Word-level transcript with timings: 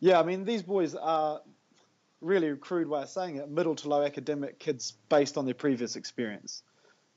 Yeah, 0.00 0.20
I 0.20 0.22
mean 0.22 0.44
these 0.44 0.62
boys 0.62 0.94
are 0.94 1.40
really 2.20 2.56
crude 2.56 2.88
way 2.88 3.02
of 3.02 3.08
saying 3.08 3.36
it, 3.36 3.50
middle 3.50 3.74
to 3.76 3.88
low 3.88 4.02
academic 4.02 4.58
kids 4.58 4.94
based 5.08 5.36
on 5.36 5.44
their 5.44 5.54
previous 5.54 5.96
experience. 5.96 6.62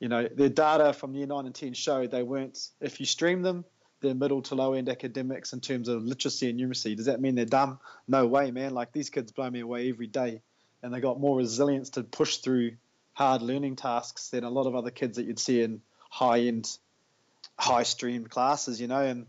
You 0.00 0.08
know, 0.08 0.26
their 0.26 0.48
data 0.48 0.92
from 0.92 1.14
year 1.14 1.26
nine 1.26 1.46
and 1.46 1.54
ten 1.54 1.74
showed 1.74 2.10
they 2.10 2.22
weren't. 2.22 2.58
If 2.80 2.98
you 2.98 3.06
stream 3.06 3.42
them, 3.42 3.64
they're 4.00 4.14
middle 4.14 4.42
to 4.42 4.54
low 4.56 4.74
end 4.74 4.88
academics 4.88 5.52
in 5.52 5.60
terms 5.60 5.88
of 5.88 6.02
literacy 6.02 6.50
and 6.50 6.58
numeracy. 6.58 6.96
Does 6.96 7.06
that 7.06 7.20
mean 7.20 7.36
they're 7.36 7.44
dumb? 7.44 7.78
No 8.08 8.26
way, 8.26 8.50
man. 8.50 8.74
Like 8.74 8.92
these 8.92 9.10
kids 9.10 9.30
blow 9.30 9.48
me 9.48 9.60
away 9.60 9.88
every 9.88 10.08
day, 10.08 10.40
and 10.82 10.92
they 10.92 11.00
got 11.00 11.20
more 11.20 11.36
resilience 11.36 11.90
to 11.90 12.02
push 12.02 12.38
through 12.38 12.72
hard 13.14 13.42
learning 13.42 13.76
tasks 13.76 14.30
than 14.30 14.42
a 14.42 14.50
lot 14.50 14.66
of 14.66 14.74
other 14.74 14.90
kids 14.90 15.18
that 15.18 15.26
you'd 15.26 15.38
see 15.38 15.62
in 15.62 15.82
high 16.10 16.40
end, 16.40 16.76
high 17.56 17.84
streamed 17.84 18.28
classes. 18.28 18.80
You 18.80 18.88
know, 18.88 19.02
and 19.02 19.26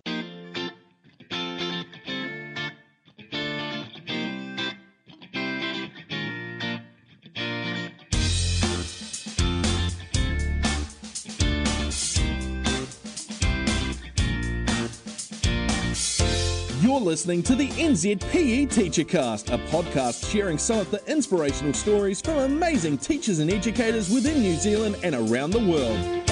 listening 17.13 17.43
to 17.43 17.53
the 17.53 17.67
NZPE 17.67 18.67
Teachercast, 18.69 19.53
a 19.53 19.57
podcast 19.67 20.31
sharing 20.31 20.57
some 20.57 20.79
of 20.79 20.89
the 20.89 20.99
inspirational 21.05 21.71
stories 21.71 22.19
from 22.19 22.39
amazing 22.39 22.97
teachers 22.97 23.37
and 23.37 23.51
educators 23.51 24.09
within 24.09 24.41
New 24.41 24.55
Zealand 24.55 24.95
and 25.03 25.13
around 25.13 25.51
the 25.51 25.59
world. 25.59 26.22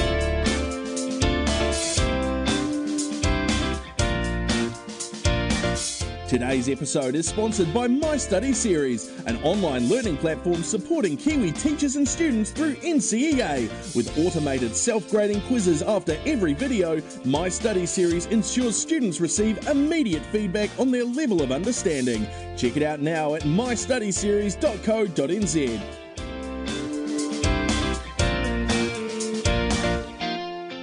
Today's 6.31 6.69
episode 6.69 7.15
is 7.15 7.27
sponsored 7.27 7.73
by 7.73 7.87
My 7.87 8.15
Study 8.15 8.53
Series, 8.53 9.11
an 9.25 9.35
online 9.43 9.89
learning 9.89 10.15
platform 10.15 10.63
supporting 10.63 11.17
Kiwi 11.17 11.51
teachers 11.51 11.97
and 11.97 12.07
students 12.07 12.51
through 12.51 12.75
NCEA. 12.75 13.93
With 13.93 14.17
automated 14.17 14.73
self 14.73 15.11
grading 15.11 15.41
quizzes 15.41 15.81
after 15.81 16.17
every 16.25 16.53
video, 16.53 17.01
My 17.25 17.49
Study 17.49 17.85
Series 17.85 18.27
ensures 18.27 18.79
students 18.79 19.19
receive 19.19 19.67
immediate 19.67 20.25
feedback 20.27 20.69
on 20.79 20.89
their 20.89 21.03
level 21.03 21.41
of 21.41 21.51
understanding. 21.51 22.25
Check 22.55 22.77
it 22.77 22.83
out 22.83 23.01
now 23.01 23.35
at 23.35 23.41
mystudyseries.co.nz. 23.41 26.00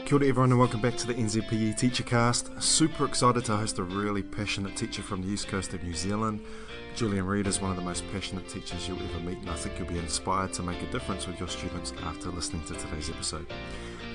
Kia 0.08 0.16
ora 0.16 0.26
everyone 0.26 0.50
and 0.52 0.58
welcome 0.58 0.80
back 0.80 0.96
to 0.96 1.06
the 1.06 1.12
NZPE 1.12 1.78
Teachercast. 1.78 2.62
Super 2.62 3.04
excited 3.04 3.44
to 3.44 3.54
host 3.54 3.78
a 3.78 3.82
really 3.82 4.22
passionate 4.22 4.74
teacher 4.74 5.02
from 5.02 5.20
the 5.20 5.28
east 5.28 5.48
coast 5.48 5.74
of 5.74 5.82
New 5.82 5.92
Zealand. 5.92 6.40
Julian 6.94 7.26
Reid 7.26 7.46
is 7.46 7.60
one 7.60 7.70
of 7.70 7.76
the 7.76 7.82
most 7.82 8.10
passionate 8.10 8.48
teachers 8.48 8.88
you'll 8.88 9.02
ever 9.02 9.20
meet 9.20 9.36
and 9.36 9.50
I 9.50 9.54
think 9.54 9.78
you'll 9.78 9.86
be 9.86 9.98
inspired 9.98 10.54
to 10.54 10.62
make 10.62 10.80
a 10.82 10.90
difference 10.90 11.26
with 11.26 11.38
your 11.38 11.48
students 11.50 11.92
after 12.04 12.30
listening 12.30 12.64
to 12.68 12.74
today's 12.74 13.10
episode. 13.10 13.52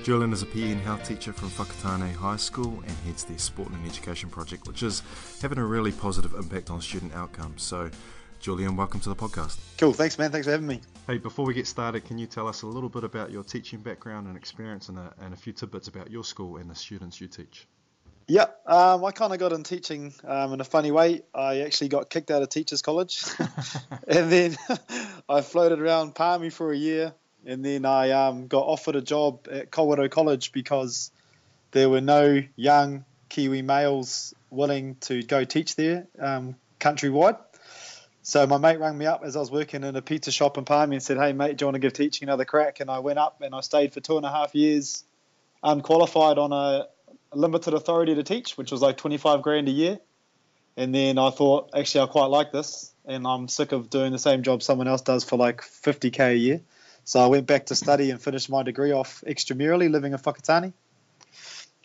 Julian 0.02 0.32
is 0.32 0.42
a 0.42 0.46
PE 0.46 0.72
and 0.72 0.80
health 0.80 1.06
teacher 1.06 1.32
from 1.32 1.50
Whakatane 1.50 2.12
High 2.12 2.38
School 2.38 2.82
and 2.84 2.96
heads 3.06 3.22
the 3.22 3.38
Sport 3.38 3.70
and 3.70 3.86
Education 3.86 4.28
Project 4.28 4.66
which 4.66 4.82
is 4.82 5.04
having 5.42 5.58
a 5.58 5.64
really 5.64 5.92
positive 5.92 6.34
impact 6.34 6.70
on 6.70 6.80
student 6.80 7.14
outcomes. 7.14 7.62
So 7.62 7.88
Julian, 8.40 8.74
welcome 8.74 8.98
to 8.98 9.10
the 9.10 9.14
podcast. 9.14 9.58
cool. 9.78 9.92
Thanks, 9.92 10.18
man. 10.18 10.32
Thanks 10.32 10.48
for 10.48 10.50
having 10.50 10.66
me. 10.66 10.80
Hey, 11.06 11.18
before 11.18 11.44
we 11.44 11.52
get 11.52 11.66
started, 11.66 12.06
can 12.06 12.16
you 12.16 12.26
tell 12.26 12.48
us 12.48 12.62
a 12.62 12.66
little 12.66 12.88
bit 12.88 13.04
about 13.04 13.30
your 13.30 13.44
teaching 13.44 13.80
background 13.80 14.26
and 14.26 14.38
experience 14.38 14.88
and 14.88 14.96
a, 14.96 15.12
and 15.20 15.34
a 15.34 15.36
few 15.36 15.52
tidbits 15.52 15.86
about 15.86 16.10
your 16.10 16.24
school 16.24 16.56
and 16.56 16.70
the 16.70 16.74
students 16.74 17.20
you 17.20 17.28
teach? 17.28 17.66
Yeah, 18.26 18.46
um, 18.64 19.04
I 19.04 19.10
kind 19.10 19.34
of 19.34 19.38
got 19.38 19.52
in 19.52 19.64
teaching 19.64 20.14
um, 20.26 20.54
in 20.54 20.62
a 20.62 20.64
funny 20.64 20.90
way. 20.92 21.20
I 21.34 21.60
actually 21.60 21.88
got 21.88 22.08
kicked 22.08 22.30
out 22.30 22.40
of 22.40 22.48
teachers' 22.48 22.80
college, 22.80 23.22
and 24.08 24.32
then 24.32 24.56
I 25.28 25.42
floated 25.42 25.78
around 25.78 26.14
Palmy 26.14 26.48
for 26.48 26.72
a 26.72 26.76
year, 26.76 27.12
and 27.44 27.62
then 27.62 27.84
I 27.84 28.12
um, 28.12 28.46
got 28.46 28.62
offered 28.62 28.96
a 28.96 29.02
job 29.02 29.46
at 29.52 29.70
Kawerau 29.70 30.10
College 30.10 30.52
because 30.52 31.10
there 31.72 31.90
were 31.90 32.00
no 32.00 32.42
young 32.56 33.04
Kiwi 33.28 33.60
males 33.60 34.32
willing 34.48 34.94
to 35.02 35.22
go 35.22 35.44
teach 35.44 35.76
there 35.76 36.06
um, 36.18 36.56
countrywide. 36.80 37.36
So 38.26 38.46
my 38.46 38.56
mate 38.56 38.80
rang 38.80 38.96
me 38.96 39.04
up 39.04 39.20
as 39.22 39.36
I 39.36 39.40
was 39.40 39.50
working 39.50 39.84
in 39.84 39.94
a 39.96 40.00
pizza 40.00 40.32
shop 40.32 40.56
in 40.56 40.64
Palmy 40.64 40.96
and 40.96 41.02
said, 41.02 41.18
"Hey 41.18 41.34
mate, 41.34 41.58
do 41.58 41.62
you 41.62 41.66
want 41.66 41.74
to 41.74 41.78
give 41.78 41.92
teaching 41.92 42.26
another 42.26 42.46
crack?" 42.46 42.80
And 42.80 42.90
I 42.90 43.00
went 43.00 43.18
up 43.18 43.42
and 43.42 43.54
I 43.54 43.60
stayed 43.60 43.92
for 43.92 44.00
two 44.00 44.16
and 44.16 44.24
a 44.24 44.30
half 44.30 44.54
years, 44.54 45.04
unqualified 45.62 46.38
on 46.38 46.50
a 46.50 46.88
limited 47.34 47.74
authority 47.74 48.14
to 48.14 48.22
teach, 48.22 48.56
which 48.56 48.72
was 48.72 48.80
like 48.80 48.96
25 48.96 49.42
grand 49.42 49.68
a 49.68 49.72
year. 49.72 49.98
And 50.74 50.94
then 50.94 51.18
I 51.18 51.28
thought, 51.28 51.68
actually, 51.76 52.04
I 52.04 52.06
quite 52.06 52.30
like 52.30 52.50
this, 52.50 52.94
and 53.04 53.26
I'm 53.26 53.46
sick 53.46 53.72
of 53.72 53.90
doing 53.90 54.10
the 54.10 54.18
same 54.18 54.42
job 54.42 54.62
someone 54.62 54.88
else 54.88 55.02
does 55.02 55.22
for 55.22 55.36
like 55.36 55.60
50k 55.60 56.20
a 56.20 56.34
year. 56.34 56.60
So 57.04 57.20
I 57.20 57.26
went 57.26 57.46
back 57.46 57.66
to 57.66 57.76
study 57.76 58.10
and 58.10 58.18
finished 58.22 58.48
my 58.48 58.62
degree 58.62 58.92
off 58.92 59.22
extramurally, 59.26 59.90
living 59.90 60.14
in 60.14 60.18
Whakatane, 60.18 60.72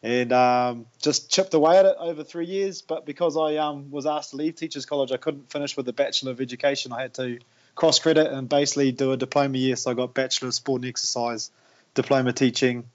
and 0.01 0.31
um, 0.31 0.85
just 1.01 1.29
chipped 1.29 1.53
away 1.53 1.77
at 1.77 1.85
it 1.85 1.95
over 1.99 2.23
three 2.23 2.45
years. 2.45 2.81
But 2.81 3.05
because 3.05 3.37
I 3.37 3.57
um, 3.57 3.91
was 3.91 4.05
asked 4.05 4.31
to 4.31 4.37
leave 4.37 4.55
Teachers 4.55 4.85
College, 4.85 5.11
I 5.11 5.17
couldn't 5.17 5.51
finish 5.51 5.75
with 5.75 5.87
a 5.89 5.93
Bachelor 5.93 6.31
of 6.31 6.41
Education. 6.41 6.93
I 6.93 7.01
had 7.01 7.13
to 7.15 7.39
cross 7.75 7.99
credit 7.99 8.31
and 8.31 8.47
basically 8.47 8.91
do 8.91 9.11
a 9.11 9.17
diploma 9.17 9.57
year. 9.57 9.75
So 9.75 9.91
I 9.91 9.93
got 9.93 10.13
Bachelor 10.13 10.49
of 10.49 10.53
Sport 10.53 10.81
and 10.81 10.89
Exercise, 10.89 11.51
Diploma 11.93 12.33
Teaching, 12.33 12.85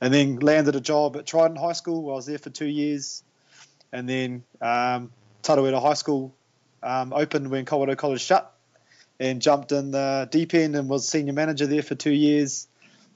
and 0.00 0.12
then 0.12 0.38
landed 0.38 0.76
a 0.76 0.80
job 0.80 1.16
at 1.16 1.26
Trident 1.26 1.58
High 1.58 1.72
School. 1.72 2.10
I 2.10 2.14
was 2.14 2.26
there 2.26 2.38
for 2.38 2.50
two 2.50 2.66
years, 2.66 3.22
and 3.92 4.08
then 4.08 4.44
um, 4.60 5.10
Tarawera 5.42 5.80
High 5.80 5.94
School 5.94 6.34
um, 6.82 7.12
opened 7.12 7.50
when 7.50 7.64
Kawerau 7.64 7.96
College 7.96 8.22
shut, 8.22 8.54
and 9.18 9.42
jumped 9.42 9.70
in 9.70 9.90
the 9.90 10.28
deep 10.30 10.54
end 10.54 10.74
and 10.74 10.88
was 10.88 11.06
senior 11.06 11.34
manager 11.34 11.66
there 11.66 11.82
for 11.82 11.94
two 11.94 12.12
years. 12.12 12.66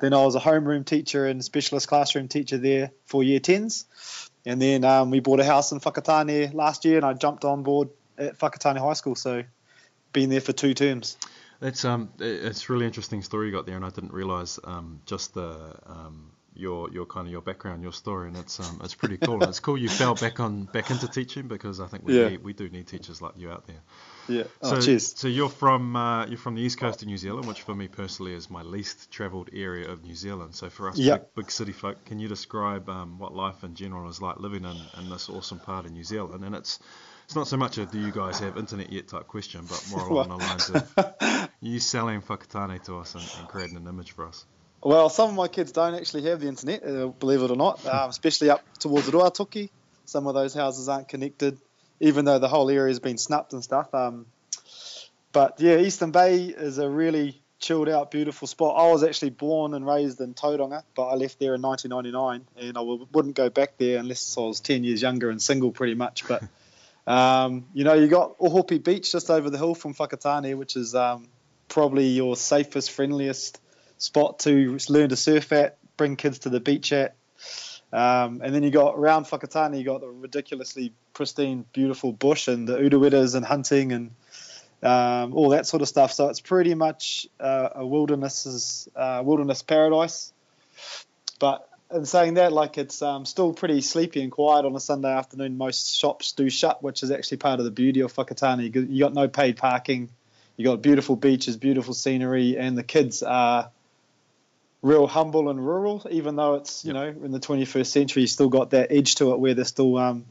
Then 0.00 0.12
I 0.12 0.24
was 0.24 0.34
a 0.34 0.40
homeroom 0.40 0.84
teacher 0.84 1.26
and 1.26 1.44
specialist 1.44 1.88
classroom 1.88 2.28
teacher 2.28 2.58
there 2.58 2.90
for 3.04 3.22
year 3.22 3.40
10s. 3.40 3.84
And 4.44 4.60
then 4.60 4.84
um, 4.84 5.10
we 5.10 5.20
bought 5.20 5.40
a 5.40 5.44
house 5.44 5.72
in 5.72 5.80
Whakatane 5.80 6.52
last 6.52 6.84
year 6.84 6.96
and 6.96 7.06
I 7.06 7.14
jumped 7.14 7.44
on 7.44 7.62
board 7.62 7.88
at 8.18 8.38
Whakatane 8.38 8.78
High 8.78 8.92
School. 8.94 9.14
So 9.14 9.44
been 10.12 10.30
there 10.30 10.40
for 10.40 10.52
two 10.52 10.74
terms. 10.74 11.16
That's 11.60 11.84
um, 11.84 12.10
it's 12.18 12.68
really 12.68 12.84
interesting 12.84 13.22
story 13.22 13.46
you 13.46 13.52
got 13.52 13.64
there, 13.64 13.76
and 13.76 13.84
I 13.84 13.90
didn't 13.90 14.12
realise 14.12 14.58
um, 14.64 15.00
just 15.06 15.34
the 15.34 15.76
um, 15.86 16.30
your 16.54 16.90
your 16.90 17.06
kind 17.06 17.26
of 17.26 17.32
your 17.32 17.42
background, 17.42 17.82
your 17.82 17.92
story, 17.92 18.28
and 18.28 18.36
it's 18.36 18.60
um, 18.60 18.80
it's 18.84 18.94
pretty 18.94 19.16
cool. 19.16 19.40
and 19.40 19.48
it's 19.48 19.60
cool 19.60 19.76
you 19.76 19.88
fell 19.88 20.14
back 20.14 20.40
on 20.40 20.64
back 20.64 20.90
into 20.90 21.08
teaching 21.08 21.48
because 21.48 21.80
I 21.80 21.86
think 21.86 22.04
we 22.04 22.12
Yeah. 22.14 22.28
need, 22.28 22.44
we 22.44 22.52
do 22.52 22.68
need 22.68 22.86
teachers 22.86 23.20
like 23.20 23.34
you 23.36 23.50
out 23.50 23.66
there. 23.66 23.80
Yeah. 24.28 24.44
So, 24.62 24.76
Oh, 24.76 24.80
cheers. 24.80 25.18
so 25.18 25.28
you're 25.28 25.50
from 25.50 25.96
uh, 25.96 26.26
you're 26.26 26.38
from 26.38 26.54
the 26.54 26.62
east 26.62 26.78
coast 26.78 27.02
of 27.02 27.08
New 27.08 27.18
Zealand, 27.18 27.46
which 27.46 27.62
for 27.62 27.74
me 27.74 27.88
personally 27.88 28.32
is 28.32 28.48
my 28.48 28.62
least 28.62 29.10
travelled 29.10 29.50
area 29.52 29.90
of 29.90 30.02
New 30.04 30.14
Zealand. 30.14 30.54
So 30.54 30.70
for 30.70 30.88
us 30.88 30.98
Yeah. 30.98 31.14
big, 31.18 31.34
big 31.34 31.50
city 31.50 31.72
folk, 31.72 32.04
can 32.06 32.18
you 32.18 32.28
describe 32.28 32.88
um, 32.88 33.18
what 33.18 33.34
life 33.34 33.64
in 33.64 33.74
general 33.74 34.08
is 34.08 34.22
like 34.22 34.38
living 34.38 34.64
in, 34.64 34.88
in 34.96 35.08
this 35.10 35.28
awesome 35.28 35.58
part 35.58 35.84
of 35.86 35.92
New 35.92 36.04
Zealand? 36.04 36.44
And 36.44 36.54
it's 36.54 36.78
it's 37.26 37.36
not 37.36 37.48
so 37.48 37.56
much 37.56 37.78
a 37.78 37.84
do 37.86 37.98
you 37.98 38.12
guys 38.12 38.38
have 38.38 38.56
internet 38.56 38.90
yet 38.92 39.08
type 39.08 39.26
question, 39.26 39.66
but 39.66 39.86
more 39.90 40.06
along 40.08 40.28
the 40.30 40.38
lines 40.38 40.70
of 40.70 41.54
you 41.60 41.78
selling 41.80 42.22
Whakatane 42.22 42.82
to 42.84 42.98
us 42.98 43.14
and, 43.14 43.24
and 43.38 43.48
creating 43.48 43.76
an 43.76 43.86
image 43.86 44.12
for 44.12 44.26
us. 44.26 44.46
Well, 44.84 45.08
some 45.08 45.30
of 45.30 45.34
my 45.34 45.48
kids 45.48 45.72
don't 45.72 45.94
actually 45.94 46.24
have 46.24 46.40
the 46.40 46.48
internet, 46.48 46.84
uh, 46.84 47.06
believe 47.06 47.42
it 47.42 47.50
or 47.50 47.56
not, 47.56 47.84
um, 47.92 48.10
especially 48.10 48.50
up 48.50 48.62
towards 48.78 49.08
Ruatoki. 49.08 49.70
Some 50.04 50.26
of 50.26 50.34
those 50.34 50.52
houses 50.52 50.88
aren't 50.90 51.08
connected, 51.08 51.58
even 52.00 52.26
though 52.26 52.38
the 52.38 52.48
whole 52.48 52.68
area 52.68 52.88
has 52.88 53.00
been 53.00 53.16
snapped 53.16 53.54
and 53.54 53.64
stuff. 53.64 53.92
Um, 53.94 54.26
but 55.32 55.58
yeah, 55.58 55.78
Eastern 55.78 56.10
Bay 56.10 56.44
is 56.44 56.76
a 56.76 56.88
really 56.88 57.40
chilled 57.58 57.88
out, 57.88 58.10
beautiful 58.10 58.46
spot. 58.46 58.76
I 58.76 58.92
was 58.92 59.02
actually 59.02 59.30
born 59.30 59.72
and 59.72 59.86
raised 59.86 60.20
in 60.20 60.34
Tauranga, 60.34 60.82
but 60.94 61.06
I 61.08 61.14
left 61.14 61.38
there 61.38 61.54
in 61.54 61.62
1999, 61.62 62.46
and 62.68 62.76
I 62.76 62.80
w- 62.80 63.08
wouldn't 63.10 63.34
go 63.34 63.48
back 63.48 63.78
there 63.78 63.98
unless 63.98 64.36
I 64.36 64.42
was 64.42 64.60
10 64.60 64.84
years 64.84 65.00
younger 65.00 65.30
and 65.30 65.40
single, 65.40 65.72
pretty 65.72 65.94
much. 65.94 66.24
But 66.28 66.42
um, 67.10 67.64
you 67.72 67.84
know, 67.84 67.94
you 67.94 68.08
got 68.08 68.38
Ohope 68.38 68.84
Beach 68.84 69.10
just 69.10 69.30
over 69.30 69.48
the 69.48 69.56
hill 69.56 69.74
from 69.74 69.94
Whakatane, 69.94 70.58
which 70.58 70.76
is 70.76 70.94
um, 70.94 71.26
probably 71.68 72.08
your 72.08 72.36
safest, 72.36 72.90
friendliest 72.90 73.60
spot 73.98 74.40
to 74.40 74.78
learn 74.88 75.08
to 75.08 75.16
surf 75.16 75.52
at, 75.52 75.78
bring 75.96 76.16
kids 76.16 76.40
to 76.40 76.48
the 76.48 76.60
beach 76.60 76.92
at. 76.92 77.14
Um, 77.92 78.40
and 78.42 78.52
then 78.54 78.62
you 78.64 78.70
got 78.70 78.96
around 78.96 79.26
Whakatane, 79.26 79.78
you 79.78 79.84
got 79.84 80.00
the 80.00 80.08
ridiculously 80.08 80.92
pristine, 81.12 81.64
beautiful 81.72 82.12
bush 82.12 82.48
and 82.48 82.66
the 82.66 82.76
udawitas 82.76 83.36
and 83.36 83.44
hunting 83.44 83.92
and 83.92 84.10
um, 84.82 85.34
all 85.34 85.50
that 85.50 85.66
sort 85.66 85.80
of 85.80 85.88
stuff. 85.88 86.12
So 86.12 86.28
it's 86.28 86.40
pretty 86.40 86.74
much 86.74 87.28
uh, 87.38 87.68
a 87.76 87.86
wilderness 87.86 88.88
uh, 88.96 89.22
wilderness 89.24 89.62
paradise. 89.62 90.32
But 91.38 91.68
in 91.92 92.04
saying 92.04 92.34
that, 92.34 92.52
like 92.52 92.78
it's 92.78 93.00
um, 93.00 93.24
still 93.24 93.52
pretty 93.52 93.80
sleepy 93.80 94.22
and 94.22 94.32
quiet 94.32 94.64
on 94.64 94.74
a 94.74 94.80
Sunday 94.80 95.12
afternoon. 95.12 95.56
Most 95.56 95.96
shops 95.96 96.32
do 96.32 96.50
shut, 96.50 96.82
which 96.82 97.02
is 97.02 97.10
actually 97.10 97.38
part 97.38 97.60
of 97.60 97.64
the 97.64 97.70
beauty 97.70 98.00
of 98.00 98.12
Whakatane. 98.14 98.74
You 98.74 98.82
you 98.82 99.00
got 99.00 99.14
no 99.14 99.28
paid 99.28 99.56
parking. 99.56 100.10
You 100.56 100.64
got 100.64 100.82
beautiful 100.82 101.16
beaches, 101.16 101.56
beautiful 101.56 101.94
scenery, 101.94 102.56
and 102.58 102.76
the 102.76 102.82
kids 102.82 103.22
are 103.22 103.70
real 104.84 105.06
humble 105.06 105.48
and 105.48 105.66
rural. 105.66 106.06
Even 106.10 106.36
though 106.36 106.54
it's 106.54 106.84
you 106.84 106.92
know 106.92 107.08
in 107.08 107.32
the 107.32 107.40
21st 107.40 107.86
century, 107.86 108.22
you 108.22 108.28
still 108.28 108.50
got 108.50 108.70
that 108.70 108.92
edge 108.92 109.16
to 109.16 109.32
it 109.32 109.40
where 109.40 109.54
they're 109.54 109.64
still 109.64 109.96
um, 109.96 110.26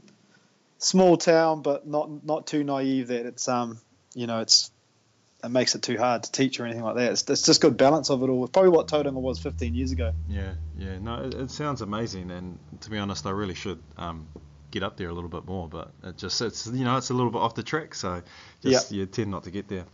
small 0.77 1.17
town, 1.17 1.61
but 1.61 1.85
not 1.85 2.23
not 2.23 2.47
too 2.47 2.63
naive 2.63 3.07
that 3.07 3.25
it's 3.25 3.50
um 3.50 3.79
you 4.13 4.27
know 4.27 4.39
it's 4.39 4.71
it 5.44 5.50
makes 5.50 5.75
it 5.75 5.81
too 5.81 5.97
hard 5.97 6.23
to 6.23 6.31
teach 6.31 6.57
or 6.59 6.65
anything 6.65 6.83
like 6.83 6.95
that. 6.95 7.11
It's, 7.11 7.29
it's 7.29 7.41
just 7.41 7.59
good 7.59 7.75
balance 7.75 8.09
of 8.09 8.23
it 8.23 8.29
all. 8.29 8.45
It's 8.45 8.51
probably 8.51 8.69
what 8.69 8.88
Tauranga 8.88 9.19
was 9.19 9.39
15 9.39 9.75
years 9.75 9.91
ago. 9.91 10.13
Yeah, 10.29 10.53
yeah. 10.77 10.97
No, 11.00 11.21
it, 11.25 11.33
it 11.33 11.51
sounds 11.51 11.81
amazing, 11.81 12.31
and 12.31 12.57
to 12.79 12.89
be 12.89 12.97
honest, 12.97 13.25
I 13.25 13.31
really 13.31 13.55
should 13.55 13.83
um, 13.97 14.25
get 14.71 14.83
up 14.83 14.95
there 14.95 15.09
a 15.09 15.13
little 15.13 15.29
bit 15.29 15.45
more. 15.45 15.67
But 15.67 15.91
it 16.03 16.17
just 16.17 16.41
it's 16.41 16.67
you 16.67 16.85
know 16.85 16.95
it's 16.97 17.09
a 17.09 17.13
little 17.13 17.31
bit 17.31 17.39
off 17.39 17.55
the 17.55 17.63
track, 17.63 17.95
so 17.95 18.21
just 18.61 18.91
you 18.91 19.05
tend 19.07 19.31
not 19.31 19.44
to 19.45 19.51
get 19.51 19.67
there. 19.67 19.85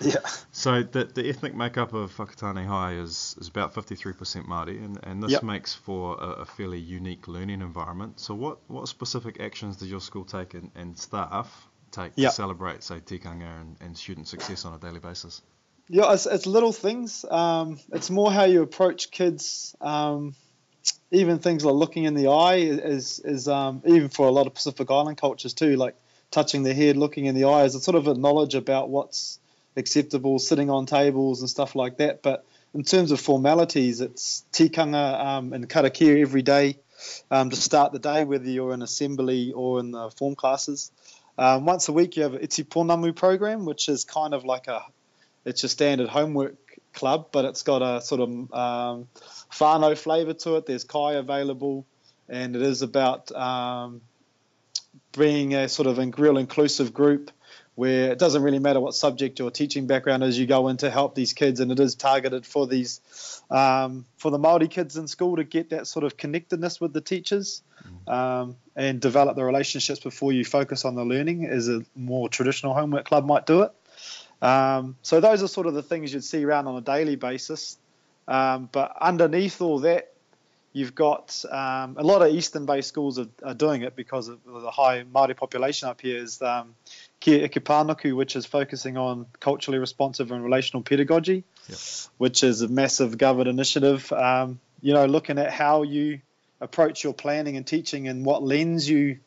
Yeah. 0.00 0.16
So 0.52 0.82
the, 0.82 1.04
the 1.04 1.28
ethnic 1.28 1.54
makeup 1.54 1.92
of 1.92 2.14
Whakatane 2.16 2.66
High 2.66 2.94
is, 2.94 3.36
is 3.40 3.48
about 3.48 3.74
53% 3.74 4.46
Māori, 4.46 4.84
and, 4.84 4.98
and 5.02 5.22
this 5.22 5.32
yep. 5.32 5.42
makes 5.42 5.74
for 5.74 6.16
a, 6.20 6.42
a, 6.42 6.44
fairly 6.44 6.78
unique 6.78 7.28
learning 7.28 7.60
environment. 7.60 8.20
So 8.20 8.34
what, 8.34 8.58
what 8.68 8.88
specific 8.88 9.40
actions 9.40 9.76
does 9.76 9.90
your 9.90 10.00
school 10.00 10.24
take 10.24 10.54
and, 10.54 10.70
and 10.74 10.98
staff 10.98 11.68
take 11.90 12.12
yep. 12.16 12.30
to 12.30 12.36
celebrate, 12.36 12.82
say, 12.82 13.00
tikanga 13.00 13.60
and, 13.60 13.76
and 13.80 13.96
student 13.96 14.28
success 14.28 14.64
on 14.64 14.74
a 14.74 14.78
daily 14.78 15.00
basis? 15.00 15.42
Yeah, 15.88 16.12
it's, 16.12 16.26
it's 16.26 16.46
little 16.46 16.72
things. 16.72 17.24
Um, 17.30 17.78
it's 17.92 18.10
more 18.10 18.30
how 18.30 18.44
you 18.44 18.62
approach 18.62 19.10
kids. 19.10 19.74
Um, 19.80 20.34
even 21.10 21.38
things 21.38 21.64
like 21.64 21.74
looking 21.74 22.04
in 22.04 22.14
the 22.14 22.28
eye 22.28 22.56
is, 22.56 23.20
is 23.24 23.48
um, 23.48 23.82
even 23.86 24.08
for 24.08 24.26
a 24.26 24.30
lot 24.30 24.46
of 24.46 24.54
Pacific 24.54 24.90
Island 24.90 25.18
cultures 25.18 25.54
too, 25.54 25.76
like 25.76 25.96
touching 26.30 26.62
their 26.62 26.74
head, 26.74 26.96
looking 26.96 27.26
in 27.26 27.34
the 27.34 27.44
eyes. 27.44 27.74
It's 27.74 27.84
sort 27.84 27.96
of 27.96 28.06
a 28.06 28.14
knowledge 28.14 28.54
about 28.54 28.90
what's 28.90 29.38
acceptable, 29.76 30.38
sitting 30.38 30.70
on 30.70 30.86
tables 30.86 31.40
and 31.40 31.50
stuff 31.50 31.74
like 31.74 31.98
that. 31.98 32.22
But 32.22 32.44
in 32.74 32.82
terms 32.82 33.10
of 33.10 33.20
formalities, 33.20 34.00
it's 34.00 34.44
tikanga 34.52 35.24
um, 35.24 35.52
and 35.52 35.68
karakia 35.68 36.20
every 36.20 36.42
day 36.42 36.78
um, 37.30 37.50
to 37.50 37.56
start 37.56 37.92
the 37.92 37.98
day, 37.98 38.24
whether 38.24 38.48
you're 38.48 38.74
in 38.74 38.82
assembly 38.82 39.52
or 39.52 39.80
in 39.80 39.92
the 39.92 40.10
form 40.10 40.34
classes. 40.34 40.90
Um, 41.38 41.64
once 41.64 41.88
a 41.88 41.92
week, 41.92 42.16
you 42.16 42.24
have 42.24 42.34
an 42.34 42.42
Iti 42.42 42.64
Pounamu 42.64 43.14
program, 43.14 43.64
which 43.64 43.88
is 43.88 44.04
kind 44.04 44.34
of 44.34 44.44
like 44.44 44.66
a 44.66 44.84
it's 45.44 45.62
your 45.62 45.70
standard 45.70 46.08
homework 46.08 46.56
club, 46.92 47.28
but 47.32 47.44
it's 47.44 47.62
got 47.62 47.80
a 47.80 48.02
sort 48.02 48.20
of 48.20 48.28
um, 48.28 49.08
whānau 49.52 49.96
flavour 49.96 50.34
to 50.34 50.56
it. 50.56 50.66
There's 50.66 50.84
kai 50.84 51.14
available, 51.14 51.86
and 52.28 52.56
it 52.56 52.62
is 52.62 52.82
about 52.82 53.30
um, 53.32 54.00
being 55.16 55.54
a 55.54 55.68
sort 55.68 55.86
of 55.86 55.98
a 55.98 56.06
real 56.18 56.38
inclusive 56.38 56.92
group 56.92 57.30
where 57.78 58.10
it 58.10 58.18
doesn't 58.18 58.42
really 58.42 58.58
matter 58.58 58.80
what 58.80 58.92
subject 58.92 59.40
or 59.40 59.52
teaching 59.52 59.86
background 59.86 60.24
is, 60.24 60.36
you 60.36 60.46
go 60.46 60.66
in 60.66 60.76
to 60.78 60.90
help 60.90 61.14
these 61.14 61.32
kids, 61.32 61.60
and 61.60 61.70
it 61.70 61.78
is 61.78 61.94
targeted 61.94 62.44
for 62.44 62.66
these 62.66 63.00
um, 63.50 64.04
for 64.16 64.32
the 64.32 64.38
Maori 64.38 64.66
kids 64.66 64.96
in 64.96 65.06
school 65.06 65.36
to 65.36 65.44
get 65.44 65.70
that 65.70 65.86
sort 65.86 66.04
of 66.04 66.16
connectedness 66.16 66.80
with 66.80 66.92
the 66.92 67.00
teachers 67.00 67.62
um, 68.08 68.56
and 68.74 69.00
develop 69.00 69.36
the 69.36 69.44
relationships 69.44 70.00
before 70.00 70.32
you 70.32 70.44
focus 70.44 70.84
on 70.84 70.96
the 70.96 71.04
learning, 71.04 71.46
as 71.46 71.68
a 71.68 71.84
more 71.94 72.28
traditional 72.28 72.74
homework 72.74 73.04
club 73.04 73.24
might 73.24 73.46
do 73.46 73.62
it. 73.62 73.72
Um, 74.42 74.96
so 75.02 75.20
those 75.20 75.44
are 75.44 75.48
sort 75.48 75.68
of 75.68 75.74
the 75.74 75.82
things 75.84 76.12
you'd 76.12 76.24
see 76.24 76.44
around 76.44 76.66
on 76.66 76.74
a 76.74 76.80
daily 76.80 77.14
basis. 77.14 77.78
Um, 78.26 78.68
but 78.72 78.92
underneath 79.00 79.60
all 79.60 79.78
that, 79.80 80.12
you've 80.72 80.96
got 80.96 81.44
um, 81.48 81.96
a 81.96 82.02
lot 82.02 82.22
of 82.22 82.34
eastern-based 82.34 82.88
schools 82.88 83.20
are, 83.20 83.28
are, 83.44 83.54
doing 83.54 83.82
it 83.82 83.96
because 83.96 84.28
of 84.28 84.38
the 84.44 84.70
high 84.70 85.04
Māori 85.04 85.36
population 85.36 85.88
up 85.88 86.00
here. 86.00 86.18
Is 86.18 86.42
um, 86.42 86.74
Kia 87.20 87.44
Eke 87.44 88.14
which 88.14 88.36
is 88.36 88.46
focusing 88.46 88.96
on 88.96 89.26
culturally 89.40 89.78
responsive 89.78 90.30
and 90.30 90.42
relational 90.42 90.82
pedagogy, 90.82 91.44
yep. 91.68 91.78
which 92.16 92.44
is 92.44 92.62
a 92.62 92.68
massive 92.68 93.18
government 93.18 93.48
initiative. 93.48 94.12
Um, 94.12 94.60
you 94.80 94.94
know, 94.94 95.06
looking 95.06 95.38
at 95.38 95.52
how 95.52 95.82
you 95.82 96.20
approach 96.60 97.02
your 97.02 97.14
planning 97.14 97.56
and 97.56 97.66
teaching 97.66 98.08
and 98.08 98.24
what 98.24 98.42
lens 98.42 98.88
you 98.88 99.18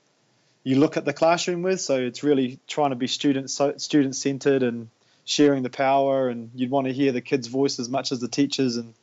you 0.64 0.80
look 0.80 0.98
at 0.98 1.06
the 1.06 1.14
classroom 1.14 1.64
with. 1.64 1.82
So 1.82 1.98
it's 1.98 2.24
really 2.24 2.60
trying 2.68 2.92
to 2.92 2.96
be 2.96 3.08
student 3.08 3.50
so, 3.50 3.78
student 3.78 4.16
centered 4.16 4.64
and 4.64 4.90
sharing 5.26 5.64
the 5.64 5.70
power. 5.70 6.30
And 6.30 6.52
you'd 6.56 6.70
want 6.70 6.88
to 6.88 6.94
hear 6.94 7.12
the 7.12 7.22
kids' 7.22 7.48
voice 7.48 7.80
as 7.80 7.90
much 7.90 8.12
as 8.12 8.20
the 8.20 8.28
teachers. 8.28 8.78
And 8.78 8.94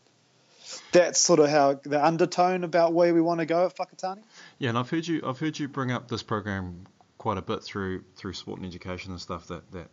that's 0.93 1.19
sort 1.19 1.41
of 1.41 1.49
how 1.49 1.81
the 1.83 2.05
undertone 2.05 2.65
about 2.65 2.93
where 2.93 3.13
we 3.13 3.21
want 3.21 3.41
to 3.41 3.47
go 3.47 3.67
at 3.67 3.77
Whakatane. 3.77 4.23
Yeah, 4.59 4.71
and 4.71 4.79
I've 4.79 4.91
heard 4.91 5.07
you 5.07 5.23
I've 5.27 5.39
heard 5.39 5.59
you 5.59 5.69
bring 5.69 5.91
up 5.91 6.09
this 6.09 6.23
program 6.23 6.87
quite 7.19 7.39
a 7.39 7.43
bit 7.43 7.63
through 7.63 8.05
through 8.17 8.33
sport 8.33 8.59
and 8.59 8.67
education 8.67 9.11
and 9.13 9.21
stuff 9.21 9.49
that 9.49 9.71
that 9.73 9.89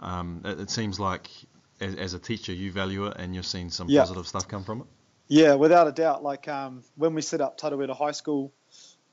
um, 0.00 0.42
it, 0.44 0.60
it, 0.60 0.70
seems 0.70 1.00
like 1.00 1.28
as, 1.80 1.96
as, 1.96 2.14
a 2.14 2.20
teacher 2.20 2.52
you 2.52 2.70
value 2.70 3.06
it 3.06 3.16
and 3.18 3.34
you're 3.34 3.42
seeing 3.42 3.68
some 3.68 3.88
yeah. 3.88 4.00
positive 4.00 4.28
stuff 4.28 4.46
come 4.46 4.62
from 4.62 4.82
it. 4.82 4.86
Yeah, 5.26 5.54
without 5.54 5.88
a 5.88 5.92
doubt. 5.92 6.22
Like 6.22 6.46
um, 6.46 6.84
when 6.94 7.14
we 7.14 7.22
set 7.22 7.40
up 7.40 7.60
Tarawera 7.60 7.96
High 7.96 8.12
School, 8.12 8.52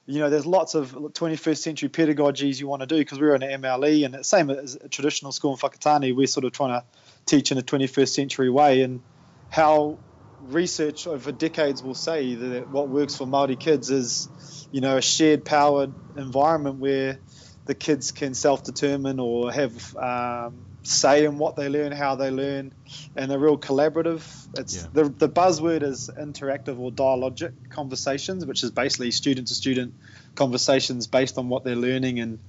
you 0.06 0.20
know, 0.20 0.30
there's 0.30 0.46
lots 0.46 0.76
of 0.76 0.92
21st 0.92 1.58
century 1.58 1.90
pedagogies 1.90 2.60
you 2.60 2.68
want 2.68 2.82
to 2.82 2.86
do 2.86 2.98
because 2.98 3.20
we're 3.20 3.34
an 3.34 3.42
MLE 3.42 4.06
and 4.06 4.14
the 4.14 4.24
same 4.24 4.52
as 4.52 4.76
a 4.76 4.88
traditional 4.88 5.32
school 5.32 5.54
in 5.54 5.58
Whakatane, 5.58 6.16
we're 6.16 6.28
sort 6.28 6.46
of 6.46 6.52
trying 6.52 6.80
to 6.80 6.86
teach 7.26 7.52
in 7.52 7.58
a 7.58 7.64
21st 7.64 8.10
century 8.10 8.50
way 8.50 8.84
and 8.84 9.02
how 9.50 9.98
research 10.44 11.08
over 11.08 11.32
decades 11.32 11.82
will 11.82 11.96
say 11.96 12.36
that 12.36 12.70
what 12.70 12.88
works 12.88 13.16
for 13.16 13.26
Māori 13.26 13.60
kids 13.60 13.90
is, 13.90 14.68
you 14.72 14.80
know, 14.80 14.98
a 14.98 15.02
shared 15.02 15.44
powered 15.44 15.92
environment 16.18 16.78
where 16.78 17.18
the 17.66 17.76
kids 17.76 18.12
can 18.12 18.34
self-determine 18.34 19.20
or 19.20 19.52
have 19.52 19.96
um, 19.98 20.66
say 20.84 21.26
in 21.26 21.38
what 21.38 21.56
they 21.56 21.70
learn, 21.70 21.92
how 21.92 22.16
they 22.16 22.30
learn, 22.30 22.72
and 23.16 23.30
they're 23.30 23.40
real 23.40 23.58
collaborative. 23.58 24.24
It's 24.58 24.84
yeah. 24.84 24.88
the 24.94 25.04
the 25.10 25.30
buzzword 25.30 25.84
is 25.84 26.10
interactive 26.10 26.80
or 26.80 26.92
dialogic 26.92 27.54
conversations, 27.70 28.46
which 28.46 28.64
is 28.64 28.72
basically 28.72 29.12
student 29.12 29.48
to 29.48 29.56
student 29.56 29.94
conversations 30.36 31.08
based 31.08 31.38
on 31.38 31.50
what 31.50 31.64
they're 31.64 31.76
learning, 31.76 32.20
and 32.20 32.40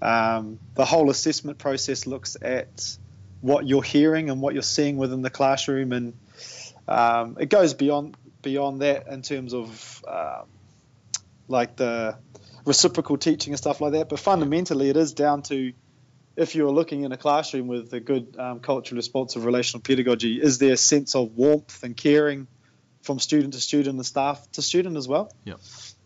um, 0.00 0.58
the 0.74 0.84
whole 0.84 1.10
assessment 1.10 1.58
process 1.58 2.06
looks 2.06 2.36
at 2.40 2.96
what 3.40 3.66
you're 3.66 3.82
hearing 3.82 4.30
and 4.30 4.40
what 4.40 4.54
you're 4.54 4.62
seeing 4.62 4.96
within 4.96 5.22
the 5.22 5.30
classroom, 5.30 5.92
and 5.92 6.14
um, 6.88 7.36
it 7.38 7.50
goes 7.50 7.74
beyond 7.74 8.16
beyond 8.40 8.80
that 8.80 9.06
in 9.08 9.22
terms 9.22 9.52
of 9.54 10.04
um, 10.08 10.46
like 11.48 11.76
the 11.76 12.16
reciprocal 12.64 13.16
teaching 13.16 13.52
and 13.52 13.58
stuff 13.58 13.80
like 13.80 13.92
that. 13.92 14.08
But 14.08 14.18
fundamentally, 14.18 14.88
it 14.88 14.96
is 14.96 15.12
down 15.12 15.42
to 15.42 15.72
if 16.36 16.54
you're 16.54 16.70
looking 16.70 17.02
in 17.02 17.12
a 17.12 17.16
classroom 17.16 17.66
with 17.66 17.92
a 17.92 18.00
good 18.00 18.36
um, 18.38 18.60
culturally 18.60 18.98
responsive 18.98 19.44
relational 19.44 19.82
pedagogy, 19.82 20.40
is 20.40 20.58
there 20.58 20.72
a 20.72 20.76
sense 20.76 21.14
of 21.14 21.36
warmth 21.36 21.82
and 21.82 21.96
caring 21.96 22.46
from 23.02 23.18
student 23.18 23.54
to 23.54 23.60
student 23.60 23.96
and 23.96 24.06
staff 24.06 24.50
to 24.52 24.62
student 24.62 24.96
as 24.96 25.06
well? 25.08 25.30
Yeah. 25.44 25.54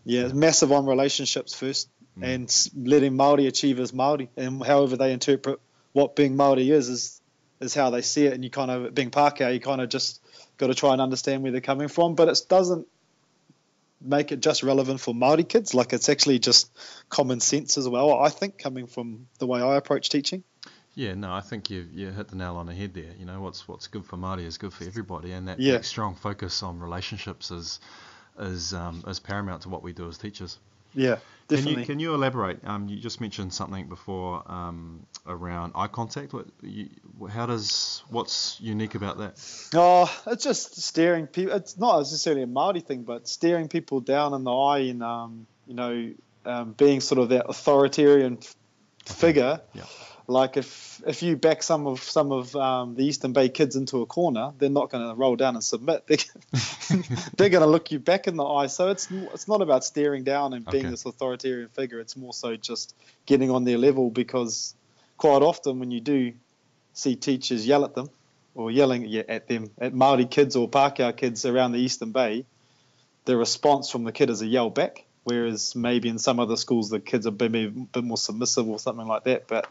Yeah, 0.04 0.28
massive 0.28 0.70
on 0.70 0.86
relationships 0.86 1.54
first 1.54 1.88
mm. 2.18 2.24
and 2.24 2.70
letting 2.88 3.14
Māori 3.14 3.48
achieve 3.48 3.80
as 3.80 3.92
Māori 3.92 4.28
and 4.36 4.64
however 4.64 4.96
they 4.96 5.12
interpret 5.12 5.60
what 5.92 6.14
being 6.14 6.36
Māori 6.36 6.70
is, 6.70 6.88
is 6.88 7.20
is 7.60 7.74
how 7.74 7.90
they 7.90 8.02
see 8.02 8.26
it. 8.26 8.34
And 8.34 8.44
you 8.44 8.50
kind 8.50 8.70
of, 8.70 8.94
being 8.94 9.10
Pākehā, 9.10 9.52
you 9.52 9.60
kind 9.60 9.80
of 9.80 9.88
just 9.88 10.22
got 10.58 10.68
to 10.68 10.74
try 10.74 10.92
and 10.92 11.00
understand 11.00 11.42
where 11.42 11.52
they're 11.52 11.60
coming 11.60 11.88
from. 11.88 12.14
But 12.14 12.28
it 12.28 12.40
doesn't 12.48 12.86
make 14.00 14.32
it 14.32 14.40
just 14.40 14.62
relevant 14.62 15.00
for 15.00 15.14
Maori 15.14 15.44
kids. 15.44 15.74
Like 15.74 15.92
it's 15.92 16.08
actually 16.08 16.38
just 16.38 16.70
common 17.08 17.40
sense 17.40 17.78
as 17.78 17.88
well. 17.88 18.18
I 18.18 18.28
think 18.28 18.58
coming 18.58 18.86
from 18.86 19.26
the 19.38 19.46
way 19.46 19.60
I 19.60 19.76
approach 19.76 20.08
teaching. 20.08 20.44
Yeah, 20.94 21.12
no, 21.14 21.30
I 21.32 21.42
think 21.42 21.68
you 21.70 21.86
you 21.92 22.10
hit 22.10 22.28
the 22.28 22.36
nail 22.36 22.56
on 22.56 22.66
the 22.66 22.74
head 22.74 22.94
there. 22.94 23.12
You 23.18 23.26
know, 23.26 23.40
what's 23.42 23.68
what's 23.68 23.86
good 23.86 24.06
for 24.06 24.16
Māori 24.16 24.46
is 24.46 24.56
good 24.56 24.72
for 24.72 24.84
everybody, 24.84 25.32
and 25.32 25.48
that, 25.48 25.60
yeah. 25.60 25.72
that 25.74 25.84
strong 25.84 26.14
focus 26.14 26.62
on 26.62 26.80
relationships 26.80 27.50
is 27.50 27.80
is 28.38 28.72
um, 28.72 29.04
is 29.06 29.20
paramount 29.20 29.62
to 29.62 29.68
what 29.68 29.82
we 29.82 29.92
do 29.92 30.08
as 30.08 30.16
teachers. 30.16 30.58
Yeah, 30.94 31.16
definitely. 31.48 31.72
Can 31.72 31.80
you, 31.80 31.86
can 31.86 32.00
you 32.00 32.14
elaborate? 32.14 32.64
Um, 32.64 32.88
you 32.88 32.98
just 32.98 33.20
mentioned 33.20 33.52
something 33.52 33.88
before 33.88 34.42
um, 34.50 35.06
around 35.26 35.72
eye 35.74 35.86
contact. 35.86 36.32
What, 36.32 36.46
you, 36.62 36.88
how 37.28 37.46
does 37.46 38.02
what's 38.08 38.58
unique 38.60 38.94
about 38.94 39.18
that? 39.18 39.68
Oh, 39.74 40.12
it's 40.26 40.44
just 40.44 40.80
staring 40.82 41.26
people. 41.26 41.54
It's 41.54 41.78
not 41.78 41.98
necessarily 41.98 42.42
a 42.42 42.46
Maori 42.46 42.80
thing, 42.80 43.02
but 43.02 43.28
staring 43.28 43.68
people 43.68 44.00
down 44.00 44.34
in 44.34 44.44
the 44.44 44.52
eye 44.52 44.78
and 44.78 45.02
um, 45.02 45.46
you 45.66 45.74
know 45.74 46.12
um, 46.44 46.72
being 46.72 47.00
sort 47.00 47.20
of 47.20 47.30
that 47.30 47.46
authoritarian 47.48 48.38
figure. 49.04 49.60
Yeah 49.74 49.84
like 50.28 50.56
if 50.56 51.02
if 51.06 51.22
you 51.22 51.36
back 51.36 51.62
some 51.62 51.86
of 51.86 52.02
some 52.02 52.32
of 52.32 52.54
um, 52.56 52.94
the 52.94 53.04
Eastern 53.04 53.32
Bay 53.32 53.48
kids 53.48 53.76
into 53.76 54.02
a 54.02 54.06
corner, 54.06 54.52
they're 54.58 54.68
not 54.68 54.90
going 54.90 55.08
to 55.08 55.14
roll 55.14 55.36
down 55.36 55.54
and 55.54 55.62
submit. 55.62 56.06
They're, 56.06 56.16
they're 57.36 57.48
going 57.48 57.62
to 57.62 57.66
look 57.66 57.90
you 57.90 57.98
back 57.98 58.26
in 58.26 58.36
the 58.36 58.44
eye. 58.44 58.66
So 58.66 58.88
it's 58.90 59.08
it's 59.10 59.46
not 59.46 59.62
about 59.62 59.84
staring 59.84 60.24
down 60.24 60.52
and 60.52 60.64
being 60.66 60.86
okay. 60.86 60.90
this 60.90 61.04
authoritarian 61.04 61.68
figure. 61.68 62.00
It's 62.00 62.16
more 62.16 62.32
so 62.32 62.56
just 62.56 62.94
getting 63.26 63.50
on 63.50 63.64
their 63.64 63.78
level 63.78 64.10
because 64.10 64.74
quite 65.16 65.42
often 65.42 65.78
when 65.78 65.90
you 65.90 66.00
do 66.00 66.32
see 66.92 67.14
teachers 67.14 67.66
yell 67.66 67.84
at 67.84 67.94
them 67.94 68.10
or 68.54 68.70
yelling 68.70 69.14
at 69.14 69.46
them 69.46 69.70
at 69.78 69.94
Maori 69.94 70.26
kids 70.26 70.56
or 70.56 70.68
Pākehā 70.68 71.16
kids 71.16 71.44
around 71.44 71.72
the 71.72 71.78
Eastern 71.78 72.10
Bay, 72.10 72.44
the 73.26 73.36
response 73.36 73.90
from 73.90 74.04
the 74.04 74.12
kid 74.12 74.30
is 74.30 74.42
a 74.42 74.46
yell 74.46 74.70
back. 74.70 75.04
Whereas 75.24 75.74
maybe 75.74 76.08
in 76.08 76.18
some 76.18 76.38
other 76.38 76.56
schools 76.56 76.88
the 76.88 77.00
kids 77.00 77.26
are 77.26 77.32
maybe 77.32 77.64
a 77.64 77.70
bit 77.70 78.04
more 78.04 78.16
submissive 78.16 78.68
or 78.68 78.78
something 78.78 79.06
like 79.06 79.24
that. 79.24 79.48
But 79.48 79.68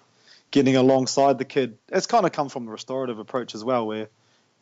getting 0.55 0.77
alongside 0.77 1.37
the 1.37 1.43
kid. 1.43 1.77
It's 1.89 2.07
kind 2.07 2.25
of 2.25 2.31
come 2.31 2.47
from 2.47 2.65
the 2.65 2.71
restorative 2.71 3.19
approach 3.19 3.55
as 3.55 3.63
well, 3.63 3.85
where 3.85 4.07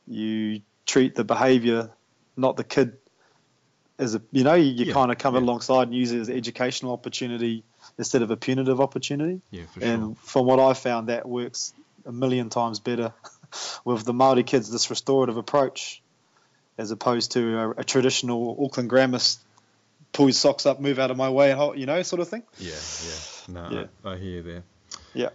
you 0.08 0.62
treat 0.88 1.14
the 1.14 1.24
behaviour, 1.24 1.92
not 2.36 2.58
the 2.58 2.64
kid, 2.64 2.98
as 4.00 4.16
a 4.16 4.22
you 4.32 4.44
know 4.44 4.56
you, 4.56 4.72
you 4.72 4.86
yeah, 4.86 4.94
kind 4.94 5.12
of 5.12 5.20
come 5.20 5.36
yeah. 5.36 5.42
alongside 5.42 5.84
and 5.84 5.94
use 5.94 6.12
it 6.12 6.20
as 6.20 6.30
an 6.30 6.36
educational 6.36 6.94
opportunity 6.94 7.64
instead 8.00 8.24
of 8.24 8.32
a 8.32 8.36
punitive 8.36 8.82
opportunity. 8.82 9.42
Yeah, 9.52 9.66
for 9.72 9.82
sure. 9.82 9.90
And 9.90 10.18
from 10.18 10.48
what 10.48 10.60
I 10.60 10.74
found, 10.74 11.10
that 11.10 11.30
works 11.30 11.76
a 12.08 12.12
million 12.12 12.50
times 12.50 12.80
better 12.80 13.14
with 13.86 14.04
the 14.04 14.14
Maori 14.14 14.42
kids. 14.42 14.72
This 14.72 14.90
restorative 14.90 15.38
approach, 15.38 16.02
as 16.76 16.90
opposed 16.90 17.34
to 17.34 17.60
a, 17.60 17.70
a 17.70 17.84
traditional 17.84 18.58
Auckland 18.66 18.90
grammar 18.90 19.20
pull 20.12 20.26
your 20.26 20.34
socks 20.34 20.66
up, 20.66 20.80
move 20.80 20.98
out 20.98 21.12
of 21.12 21.18
my 21.18 21.30
way, 21.30 21.52
you 21.76 21.86
know, 21.86 22.02
sort 22.02 22.20
of 22.20 22.30
thing. 22.30 22.42
Yeah, 22.58 22.72
yeah. 22.72 23.14
No, 23.48 23.70
Yeah. 23.70 23.86
I, 24.04 24.14
I 24.14 24.18
hear 24.18 24.30
you 24.32 24.42
there. 24.42 24.64
Yeah. 25.14 25.30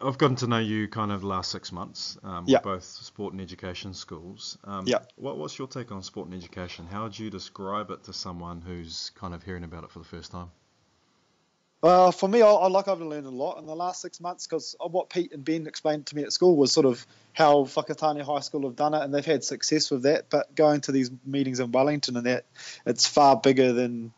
I've 0.00 0.18
gotten 0.18 0.36
to 0.36 0.46
know 0.46 0.58
you 0.58 0.86
kind 0.88 1.10
of 1.10 1.22
the 1.22 1.26
last 1.26 1.50
six 1.50 1.72
months. 1.72 2.16
Um, 2.22 2.44
Yeah. 2.46 2.60
Both 2.60 2.84
sport 2.84 3.32
and 3.32 3.42
education 3.42 3.94
schools. 3.94 4.58
Um, 4.64 4.86
Yeah. 4.86 4.98
What, 5.16 5.36
what's 5.38 5.58
your 5.58 5.68
take 5.68 5.90
on 5.90 6.02
sport 6.02 6.28
and 6.28 6.36
education? 6.36 6.86
How 6.86 7.04
would 7.04 7.18
you 7.18 7.30
describe 7.30 7.90
it 7.90 8.04
to 8.04 8.12
someone 8.12 8.60
who's 8.60 9.10
kind 9.16 9.34
of 9.34 9.42
hearing 9.42 9.64
about 9.64 9.84
it 9.84 9.90
for 9.90 9.98
the 9.98 10.04
first 10.04 10.30
time? 10.30 10.50
Well, 11.82 12.12
for 12.12 12.26
me, 12.28 12.40
I, 12.40 12.48
I 12.48 12.68
like 12.68 12.88
I've 12.88 13.00
learned 13.00 13.26
a 13.26 13.30
lot 13.30 13.58
in 13.58 13.66
the 13.66 13.76
last 13.76 14.00
six 14.00 14.18
months 14.18 14.46
because 14.46 14.74
what 14.80 15.10
Pete 15.10 15.32
and 15.32 15.44
Ben 15.44 15.66
explained 15.66 16.06
to 16.06 16.16
me 16.16 16.22
at 16.22 16.32
school 16.32 16.56
was 16.56 16.72
sort 16.72 16.86
of 16.86 17.06
how 17.34 17.64
Whakatane 17.64 18.22
High 18.22 18.40
School 18.40 18.62
have 18.62 18.74
done 18.74 18.94
it, 18.94 19.02
and 19.02 19.12
they've 19.12 19.22
had 19.22 19.44
success 19.44 19.90
with 19.90 20.04
that. 20.04 20.30
But 20.30 20.54
going 20.54 20.80
to 20.82 20.92
these 20.92 21.10
meetings 21.26 21.60
in 21.60 21.72
Wellington 21.72 22.16
and 22.16 22.24
that, 22.24 22.46
it's 22.86 23.06
far 23.06 23.36
bigger 23.38 23.74
than 23.74 24.14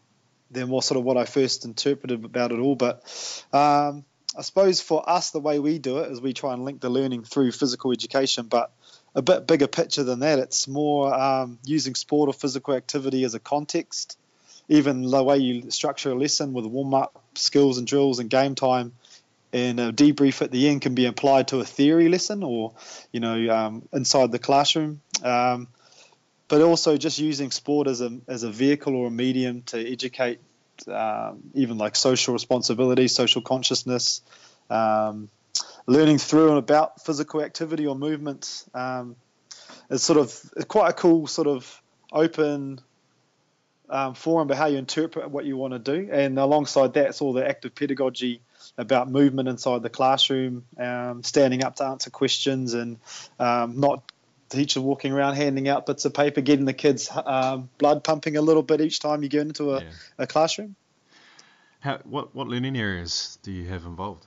than 0.52 0.68
what 0.68 0.84
sort 0.84 0.98
of 0.98 1.04
what 1.04 1.16
I 1.16 1.24
first 1.24 1.64
interpreted 1.64 2.24
about 2.24 2.52
it 2.52 2.60
all. 2.60 2.76
But 2.76 3.02
um, 3.52 4.04
I 4.36 4.42
suppose 4.42 4.80
for 4.80 5.08
us, 5.08 5.30
the 5.30 5.40
way 5.40 5.58
we 5.58 5.78
do 5.78 5.98
it 5.98 6.12
is 6.12 6.20
we 6.20 6.32
try 6.32 6.52
and 6.52 6.64
link 6.64 6.80
the 6.80 6.90
learning 6.90 7.24
through 7.24 7.52
physical 7.52 7.92
education, 7.92 8.46
but 8.46 8.72
a 9.14 9.22
bit 9.22 9.46
bigger 9.46 9.66
picture 9.66 10.04
than 10.04 10.20
that. 10.20 10.38
It's 10.38 10.68
more 10.68 11.14
um, 11.14 11.58
using 11.64 11.94
sport 11.94 12.28
or 12.28 12.34
physical 12.34 12.74
activity 12.74 13.24
as 13.24 13.34
a 13.34 13.40
context 13.40 14.18
even 14.68 15.02
the 15.02 15.22
way 15.22 15.38
you 15.38 15.70
structure 15.70 16.10
a 16.10 16.14
lesson 16.14 16.52
with 16.52 16.66
warm 16.66 16.94
up 16.94 17.22
skills 17.34 17.78
and 17.78 17.86
drills 17.86 18.18
and 18.18 18.30
game 18.30 18.54
time 18.54 18.92
and 19.52 19.78
a 19.78 19.92
debrief 19.92 20.42
at 20.42 20.50
the 20.50 20.68
end 20.68 20.82
can 20.82 20.94
be 20.94 21.06
applied 21.06 21.48
to 21.48 21.60
a 21.60 21.64
theory 21.64 22.08
lesson 22.08 22.42
or 22.42 22.72
you 23.12 23.20
know 23.20 23.48
um, 23.54 23.88
inside 23.92 24.32
the 24.32 24.38
classroom 24.38 25.00
um, 25.22 25.68
but 26.48 26.62
also 26.62 26.96
just 26.96 27.18
using 27.18 27.50
sport 27.50 27.88
as 27.88 28.00
a, 28.00 28.18
as 28.28 28.42
a 28.42 28.50
vehicle 28.50 28.94
or 28.94 29.08
a 29.08 29.10
medium 29.10 29.62
to 29.62 29.92
educate 29.92 30.40
um, 30.88 31.42
even 31.54 31.78
like 31.78 31.96
social 31.96 32.32
responsibility 32.32 33.08
social 33.08 33.42
consciousness 33.42 34.22
um, 34.70 35.28
learning 35.86 36.18
through 36.18 36.50
and 36.50 36.58
about 36.58 37.04
physical 37.04 37.42
activity 37.42 37.86
or 37.86 37.94
movement 37.94 38.64
um, 38.74 39.16
is 39.90 40.02
sort 40.02 40.18
of 40.18 40.68
quite 40.68 40.90
a 40.90 40.92
cool 40.92 41.26
sort 41.26 41.48
of 41.48 41.82
open 42.12 42.80
um, 43.88 44.14
forum 44.14 44.48
about 44.48 44.58
how 44.58 44.66
you 44.66 44.78
interpret 44.78 45.30
what 45.30 45.44
you 45.44 45.56
want 45.56 45.72
to 45.72 45.78
do. 45.78 46.08
And 46.10 46.38
alongside 46.38 46.94
that, 46.94 47.06
it's 47.06 47.20
all 47.20 47.32
the 47.32 47.46
active 47.46 47.74
pedagogy 47.74 48.40
about 48.76 49.08
movement 49.08 49.48
inside 49.48 49.82
the 49.82 49.90
classroom, 49.90 50.64
um, 50.78 51.22
standing 51.22 51.64
up 51.64 51.76
to 51.76 51.84
answer 51.84 52.10
questions, 52.10 52.74
and 52.74 52.98
um, 53.38 53.78
not 53.80 54.02
teacher 54.48 54.80
walking 54.80 55.12
around 55.12 55.34
handing 55.34 55.68
out 55.68 55.86
bits 55.86 56.04
of 56.04 56.14
paper, 56.14 56.40
getting 56.40 56.64
the 56.64 56.72
kids 56.72 57.10
um, 57.12 57.68
blood 57.78 58.04
pumping 58.04 58.36
a 58.36 58.42
little 58.42 58.62
bit 58.62 58.80
each 58.80 59.00
time 59.00 59.22
you 59.22 59.28
go 59.28 59.40
into 59.40 59.74
a, 59.74 59.82
Yeah. 59.82 59.90
a 60.18 60.26
classroom. 60.26 60.76
How, 61.80 61.98
what, 62.04 62.34
what 62.34 62.48
learning 62.48 62.76
areas 62.76 63.38
do 63.42 63.52
you 63.52 63.68
have 63.68 63.84
involved? 63.84 64.26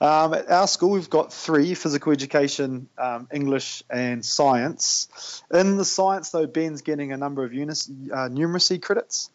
Um, 0.00 0.34
at 0.34 0.48
our 0.50 0.68
school, 0.68 0.90
we've 0.90 1.10
got 1.10 1.32
three 1.32 1.74
physical 1.74 2.12
education, 2.12 2.88
um, 2.96 3.26
English, 3.32 3.82
and 3.90 4.24
science. 4.24 5.42
In 5.52 5.76
the 5.76 5.84
science, 5.84 6.30
though, 6.30 6.46
Ben's 6.46 6.82
getting 6.82 7.12
a 7.12 7.16
number 7.16 7.44
of 7.44 7.52
unis, 7.52 7.90
uh, 7.90 8.28
numeracy 8.28 8.80
credits, 8.80 9.30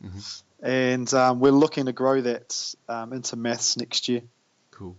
and 0.61 1.13
um, 1.13 1.41
we're 1.41 1.51
looking 1.51 1.87
to 1.87 1.91
grow 1.91 2.21
that 2.21 2.73
um, 2.87 3.11
into 3.11 3.35
maths 3.35 3.75
next 3.75 4.07
year. 4.07 4.21
Cool. 4.71 4.95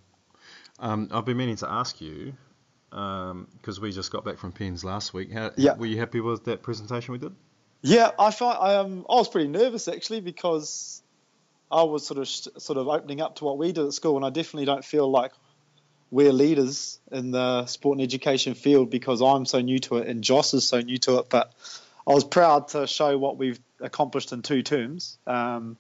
Um, 0.79 1.09
I've 1.11 1.25
been 1.25 1.39
meaning 1.39 1.57
to 1.57 1.71
ask 1.71 2.01
you 2.03 2.35
because 2.91 3.81
we 3.81 3.93
just 3.93 4.11
got 4.11 4.25
back 4.25 4.39
from 4.39 4.53
PENZ 4.53 4.85
last 4.85 5.15
week. 5.15 5.33
How, 5.33 5.51
Yeah. 5.57 5.75
Were 5.75 5.87
you 5.87 5.99
happy 5.99 6.21
with 6.21 6.45
that 6.45 6.63
presentation 6.63 7.13
we 7.13 7.19
did? 7.19 7.35
Yeah, 7.83 8.11
I 8.19 8.31
find 8.31 8.59
I 8.61 8.75
um 8.77 9.07
I 9.09 9.15
was 9.15 9.29
pretty 9.29 9.49
nervous 9.49 9.89
actually 9.89 10.21
because 10.21 11.03
I 11.71 11.85
was 11.85 12.07
sort 12.07 12.19
of 12.19 12.29
sort 12.29 12.79
of 12.79 12.89
opening 12.89 13.21
up 13.21 13.37
to 13.37 13.45
what 13.45 13.57
we 13.59 13.73
did 13.73 13.87
at 13.87 13.93
school, 13.95 14.17
and 14.17 14.25
I 14.25 14.31
definitely 14.31 14.67
don't 14.67 14.85
feel 14.85 15.11
like 15.11 15.33
we're 16.11 16.33
leaders 16.33 16.99
in 17.13 17.31
the 17.31 17.67
sport 17.67 17.99
and 17.99 18.05
education 18.05 18.55
field 18.55 18.91
because 18.91 19.23
I'm 19.23 19.47
so 19.47 19.61
new 19.61 19.79
to 19.79 19.99
it 19.99 20.09
and 20.09 20.25
Joss 20.25 20.55
is 20.55 20.67
so 20.67 20.81
new 20.81 20.99
to 20.99 21.19
it. 21.19 21.31
But 21.31 21.53
I 22.07 22.13
was 22.13 22.25
proud 22.25 22.69
to 22.69 22.87
show 22.87 23.17
what 23.17 23.37
we've 23.37 23.61
accomplished 23.81 24.33
in 24.33 24.43
two 24.43 24.63
terms. 24.63 25.19
Um, 25.27 25.77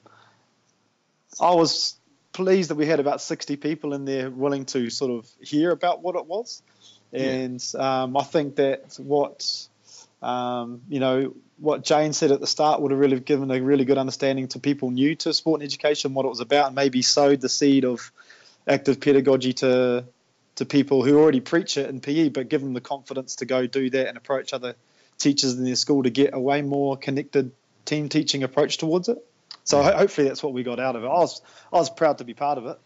I 1.40 1.54
was 1.54 1.96
pleased 2.32 2.70
that 2.70 2.76
we 2.76 2.86
had 2.86 3.00
about 3.00 3.20
60 3.20 3.56
people 3.56 3.92
in 3.92 4.04
there 4.04 4.30
willing 4.30 4.64
to 4.66 4.88
sort 4.90 5.10
of 5.10 5.28
hear 5.40 5.72
about 5.72 6.02
what 6.02 6.14
it 6.14 6.26
was, 6.26 6.62
and 7.12 7.64
um, 7.76 8.16
I 8.16 8.22
think 8.22 8.56
that 8.56 8.94
what 8.98 9.68
um, 10.22 10.82
you 10.88 11.00
know, 11.00 11.34
what 11.58 11.82
Jane 11.82 12.12
said 12.12 12.30
at 12.30 12.40
the 12.40 12.46
start 12.46 12.80
would 12.80 12.90
have 12.90 13.00
really 13.00 13.18
given 13.20 13.50
a 13.50 13.60
really 13.60 13.84
good 13.84 13.98
understanding 13.98 14.48
to 14.48 14.58
people 14.58 14.90
new 14.90 15.14
to 15.16 15.32
sport 15.32 15.60
and 15.60 15.66
education 15.66 16.14
what 16.14 16.26
it 16.26 16.28
was 16.28 16.40
about, 16.40 16.66
and 16.66 16.74
maybe 16.74 17.02
sowed 17.02 17.40
the 17.40 17.48
seed 17.48 17.84
of 17.84 18.12
active 18.66 19.00
pedagogy 19.00 19.52
to 19.54 20.04
to 20.56 20.66
people 20.66 21.02
who 21.02 21.18
already 21.18 21.40
preach 21.40 21.78
it 21.78 21.88
in 21.88 22.00
PE, 22.00 22.28
but 22.30 22.48
give 22.48 22.60
them 22.60 22.74
the 22.74 22.80
confidence 22.80 23.36
to 23.36 23.46
go 23.46 23.66
do 23.66 23.88
that 23.88 24.08
and 24.08 24.18
approach 24.18 24.52
other 24.52 24.74
teachers 25.16 25.54
in 25.54 25.64
their 25.64 25.76
school 25.76 26.02
to 26.02 26.10
get 26.10 26.34
a 26.34 26.40
way 26.40 26.60
more 26.60 26.96
connected 26.96 27.52
team 27.84 28.08
teaching 28.08 28.42
approach 28.42 28.76
towards 28.76 29.08
it. 29.08 29.18
So 29.64 29.82
ho- 29.82 29.96
hopefully 29.96 30.28
that's 30.28 30.42
what 30.42 30.52
we 30.52 30.62
got 30.62 30.80
out 30.80 30.96
of 30.96 31.04
it. 31.04 31.06
I 31.06 31.10
was 31.10 31.40
I 31.72 31.76
was 31.76 31.88
proud 31.88 32.18
to 32.18 32.24
be 32.24 32.34
part 32.34 32.58
of 32.58 32.66
it. 32.66 32.78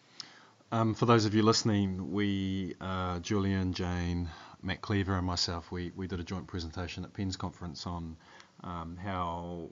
Um, 0.75 0.93
for 0.95 1.07
those 1.07 1.25
of 1.25 1.37
you 1.37 1.45
listening, 1.45 2.11
we, 2.11 2.75
uh, 2.81 3.21
Julian, 3.21 3.75
Jane, 3.75 4.28
Matt 4.61 4.81
Cleaver, 4.81 5.16
and 5.16 5.25
myself, 5.25 5.71
we, 5.71 5.93
we 5.95 6.09
did 6.09 6.19
a 6.19 6.25
joint 6.25 6.49
presentation 6.49 7.04
at 7.04 7.12
PENZ 7.12 7.38
conference 7.38 7.87
on 7.87 8.16
um, 8.64 8.99
how 9.00 9.71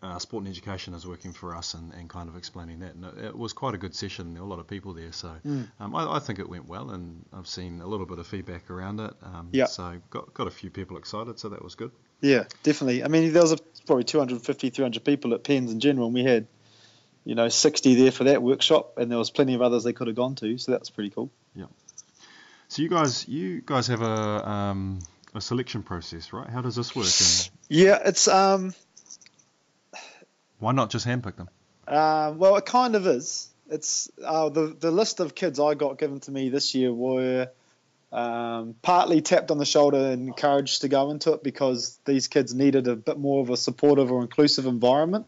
uh, 0.00 0.16
sport 0.20 0.44
and 0.44 0.48
education 0.48 0.94
is 0.94 1.04
working 1.04 1.32
for 1.32 1.56
us 1.56 1.74
and, 1.74 1.92
and 1.92 2.08
kind 2.08 2.28
of 2.28 2.36
explaining 2.36 2.78
that. 2.78 2.94
And 2.94 3.04
it, 3.04 3.24
it 3.24 3.36
was 3.36 3.52
quite 3.52 3.74
a 3.74 3.78
good 3.78 3.96
session. 3.96 4.32
There 4.32 4.40
were 4.40 4.46
a 4.46 4.50
lot 4.50 4.60
of 4.60 4.68
people 4.68 4.94
there, 4.94 5.10
so 5.10 5.34
um, 5.80 5.96
I, 5.96 6.06
I 6.08 6.18
think 6.20 6.38
it 6.38 6.48
went 6.48 6.68
well, 6.68 6.90
and 6.90 7.24
I've 7.32 7.48
seen 7.48 7.80
a 7.80 7.86
little 7.88 8.06
bit 8.06 8.20
of 8.20 8.26
feedback 8.28 8.70
around 8.70 9.00
it. 9.00 9.14
Um, 9.24 9.48
Yeah. 9.50 9.66
So 9.66 10.00
got 10.10 10.32
got 10.34 10.46
a 10.46 10.52
few 10.52 10.70
people 10.70 10.98
excited, 10.98 11.40
so 11.40 11.48
that 11.48 11.64
was 11.64 11.74
good. 11.74 11.90
Yeah, 12.20 12.44
definitely. 12.62 13.02
I 13.02 13.08
mean, 13.08 13.32
there 13.32 13.42
was 13.42 13.50
a, 13.50 13.58
probably 13.86 14.04
250, 14.04 14.70
300 14.70 15.04
people 15.04 15.34
at 15.34 15.42
PENZ 15.42 15.72
in 15.72 15.80
general, 15.80 16.06
and 16.06 16.14
we 16.14 16.22
had, 16.22 16.46
you 17.28 17.34
know, 17.34 17.50
60 17.50 17.94
there 17.96 18.10
for 18.10 18.24
that 18.24 18.42
workshop, 18.42 18.96
and 18.96 19.10
there 19.10 19.18
was 19.18 19.28
plenty 19.28 19.52
of 19.52 19.60
others 19.60 19.84
they 19.84 19.92
could 19.92 20.06
have 20.06 20.16
gone 20.16 20.34
to, 20.36 20.56
so 20.56 20.72
that's 20.72 20.88
pretty 20.88 21.10
cool. 21.10 21.30
Yeah. 21.54 21.66
So 22.68 22.80
you 22.80 22.88
guys, 22.88 23.28
you 23.28 23.60
guys 23.60 23.86
have 23.88 24.00
a 24.00 24.48
um, 24.48 25.00
a 25.34 25.40
selection 25.42 25.82
process, 25.82 26.32
right? 26.32 26.48
How 26.48 26.62
does 26.62 26.74
this 26.74 26.96
work? 26.96 27.04
And 27.04 27.50
Yeah, 27.68 27.98
it's 28.02 28.28
um, 28.28 28.72
why 30.58 30.72
not 30.72 30.88
just 30.88 31.06
handpick 31.06 31.36
them? 31.36 31.50
uh, 31.86 32.32
well, 32.34 32.56
it 32.56 32.64
kind 32.64 32.96
of 32.96 33.06
is. 33.06 33.50
It's 33.68 34.10
uh, 34.24 34.48
the 34.48 34.74
the 34.80 34.90
list 34.90 35.20
of 35.20 35.34
kids 35.34 35.60
I 35.60 35.74
got 35.74 35.98
given 35.98 36.20
to 36.20 36.30
me 36.30 36.48
this 36.48 36.74
year 36.74 36.94
were 36.94 37.50
um, 38.10 38.74
partly 38.80 39.20
tapped 39.20 39.50
on 39.50 39.58
the 39.58 39.66
shoulder 39.66 39.98
and 39.98 40.28
encouraged 40.28 40.80
to 40.80 40.88
go 40.88 41.10
into 41.10 41.34
it 41.34 41.42
because 41.42 42.00
these 42.06 42.26
kids 42.26 42.54
needed 42.54 42.88
a 42.88 42.96
bit 42.96 43.18
more 43.18 43.42
of 43.42 43.50
a 43.50 43.56
supportive 43.58 44.10
or 44.10 44.22
inclusive 44.22 44.64
environment. 44.64 45.26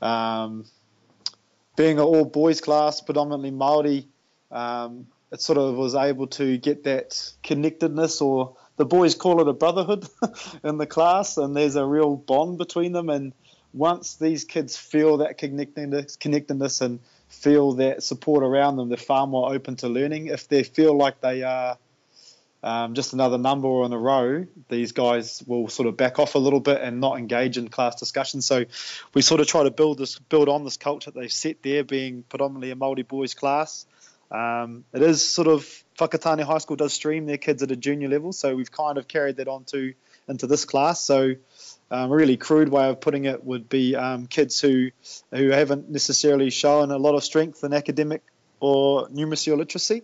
Um, 0.00 0.64
being 1.76 1.98
an 1.98 2.04
all 2.04 2.24
boys 2.24 2.60
class, 2.60 3.00
predominantly 3.00 3.50
Maori, 3.50 4.08
um, 4.50 5.06
it 5.30 5.40
sort 5.40 5.58
of 5.58 5.76
was 5.76 5.94
able 5.94 6.26
to 6.28 6.56
get 6.56 6.84
that 6.84 7.32
connectedness, 7.42 8.20
or 8.20 8.56
the 8.76 8.84
boys 8.84 9.14
call 9.14 9.40
it 9.40 9.48
a 9.48 9.52
brotherhood 9.52 10.08
in 10.64 10.78
the 10.78 10.86
class, 10.86 11.36
and 11.36 11.54
there's 11.54 11.76
a 11.76 11.84
real 11.84 12.16
bond 12.16 12.58
between 12.58 12.92
them. 12.92 13.10
And 13.10 13.32
once 13.72 14.16
these 14.16 14.44
kids 14.44 14.76
feel 14.76 15.18
that 15.18 15.38
connectedness, 15.38 16.16
connectedness 16.16 16.80
and 16.80 17.00
feel 17.28 17.72
that 17.74 18.02
support 18.02 18.42
around 18.42 18.76
them, 18.76 18.88
they're 18.88 18.96
far 18.96 19.26
more 19.26 19.52
open 19.52 19.76
to 19.76 19.88
learning. 19.88 20.28
If 20.28 20.48
they 20.48 20.62
feel 20.62 20.96
like 20.96 21.20
they 21.20 21.42
are 21.42 21.76
um, 22.66 22.94
just 22.94 23.12
another 23.12 23.38
number 23.38 23.68
on 23.68 23.92
a 23.92 23.98
row, 23.98 24.44
these 24.68 24.90
guys 24.90 25.40
will 25.46 25.68
sort 25.68 25.86
of 25.86 25.96
back 25.96 26.18
off 26.18 26.34
a 26.34 26.38
little 26.38 26.58
bit 26.58 26.80
and 26.82 27.00
not 27.00 27.16
engage 27.16 27.58
in 27.58 27.68
class 27.68 27.94
discussion. 27.94 28.42
So 28.42 28.64
we 29.14 29.22
sort 29.22 29.40
of 29.40 29.46
try 29.46 29.62
to 29.62 29.70
build 29.70 29.98
this, 29.98 30.18
build 30.18 30.48
on 30.48 30.64
this 30.64 30.76
culture 30.76 31.12
that 31.12 31.20
they've 31.20 31.32
set 31.32 31.62
there, 31.62 31.84
being 31.84 32.24
predominantly 32.24 32.72
a 32.72 32.74
Māori 32.74 33.06
boys 33.06 33.34
class. 33.34 33.86
Um, 34.32 34.84
it 34.92 35.00
is 35.00 35.22
sort 35.22 35.46
of 35.46 35.64
Whakatane 35.96 36.42
High 36.42 36.58
School 36.58 36.74
does 36.74 36.92
stream 36.92 37.26
their 37.26 37.36
kids 37.36 37.62
at 37.62 37.70
a 37.70 37.76
junior 37.76 38.08
level, 38.08 38.32
so 38.32 38.56
we've 38.56 38.72
kind 38.72 38.98
of 38.98 39.06
carried 39.06 39.36
that 39.36 39.46
on 39.46 39.62
to 39.66 39.94
into 40.26 40.48
this 40.48 40.64
class. 40.64 41.00
So 41.00 41.36
um, 41.92 42.10
a 42.10 42.14
really 42.16 42.36
crude 42.36 42.68
way 42.68 42.88
of 42.88 43.00
putting 43.00 43.26
it 43.26 43.44
would 43.44 43.68
be 43.68 43.94
um, 43.94 44.26
kids 44.26 44.60
who 44.60 44.90
who 45.30 45.50
haven't 45.50 45.88
necessarily 45.88 46.50
shown 46.50 46.90
a 46.90 46.98
lot 46.98 47.14
of 47.14 47.22
strength 47.22 47.62
in 47.62 47.72
academic 47.72 48.24
or 48.58 49.06
numeracy 49.06 49.52
or 49.52 49.56
literacy. 49.56 50.02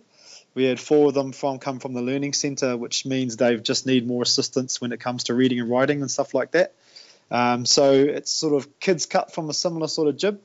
We 0.55 0.65
had 0.65 0.79
four 0.79 1.07
of 1.07 1.13
them 1.13 1.31
from 1.31 1.59
come 1.59 1.79
from 1.79 1.93
the 1.93 2.01
learning 2.01 2.33
centre, 2.33 2.77
which 2.77 3.05
means 3.05 3.37
they 3.37 3.57
just 3.57 3.85
need 3.85 4.07
more 4.07 4.21
assistance 4.21 4.79
when 4.79 4.91
it 4.91 4.99
comes 4.99 5.25
to 5.25 5.33
reading 5.33 5.59
and 5.59 5.69
writing 5.69 6.01
and 6.01 6.11
stuff 6.11 6.33
like 6.33 6.51
that. 6.51 6.73
Um, 7.31 7.65
so 7.65 7.93
it's 7.93 8.31
sort 8.31 8.53
of 8.53 8.79
kids 8.79 9.05
cut 9.07 9.33
from 9.33 9.49
a 9.49 9.53
similar 9.53 9.87
sort 9.87 10.07
of 10.07 10.17
jib, 10.17 10.39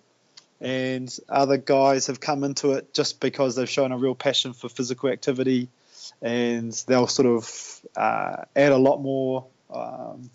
and 0.61 1.15
other 1.29 1.59
guys 1.59 2.07
have 2.07 2.21
come 2.21 2.45
into 2.45 2.73
it 2.73 2.95
just 2.95 3.21
because 3.21 3.57
they've 3.57 3.69
shown 3.69 3.93
a 3.93 3.99
real 3.99 4.15
passion 4.15 4.55
for 4.55 4.69
physical 4.69 5.11
activity, 5.11 5.69
and 6.23 6.73
they'll 6.87 7.07
sort 7.07 7.29
of 7.29 7.81
uh, 7.97 8.45
add 8.57 8.73
a 8.73 8.79
lot 8.79 9.03
more 9.03 9.47
um, 9.71 10.31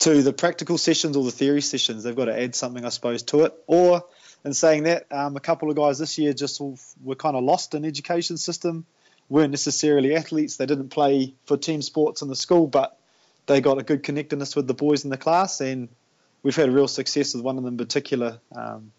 to 0.00 0.22
the 0.22 0.32
practical 0.32 0.78
sessions 0.78 1.16
or 1.16 1.24
the 1.24 1.30
theory 1.30 1.62
sessions. 1.62 2.02
They've 2.02 2.16
got 2.16 2.26
to 2.26 2.40
add 2.40 2.54
something, 2.54 2.84
I 2.84 2.88
suppose, 2.88 3.22
to 3.24 3.44
it. 3.44 3.54
Or, 3.66 4.04
in 4.44 4.54
saying 4.54 4.84
that, 4.84 5.06
um, 5.10 5.36
a 5.36 5.40
couple 5.40 5.70
of 5.70 5.76
guys 5.76 5.98
this 5.98 6.18
year 6.18 6.32
just 6.32 6.60
were 7.02 7.14
kind 7.14 7.36
of 7.36 7.44
lost 7.44 7.74
in 7.74 7.84
education 7.84 8.36
system, 8.36 8.86
weren't 9.28 9.50
necessarily 9.50 10.14
athletes. 10.14 10.56
They 10.56 10.66
didn't 10.66 10.88
play 10.88 11.34
for 11.46 11.56
team 11.56 11.82
sports 11.82 12.22
in 12.22 12.28
the 12.28 12.36
school, 12.36 12.66
but 12.66 12.98
they 13.46 13.60
got 13.60 13.78
a 13.78 13.82
good 13.82 14.02
connectedness 14.02 14.54
with 14.56 14.66
the 14.66 14.74
boys 14.74 15.04
in 15.04 15.10
the 15.10 15.16
class, 15.16 15.60
and 15.60 15.88
we've 16.42 16.56
had 16.56 16.72
real 16.72 16.88
success 16.88 17.34
with 17.34 17.42
one 17.42 17.58
of 17.58 17.64
them 17.64 17.74
in 17.74 17.78
particular. 17.78 18.40
Um, 18.54 18.92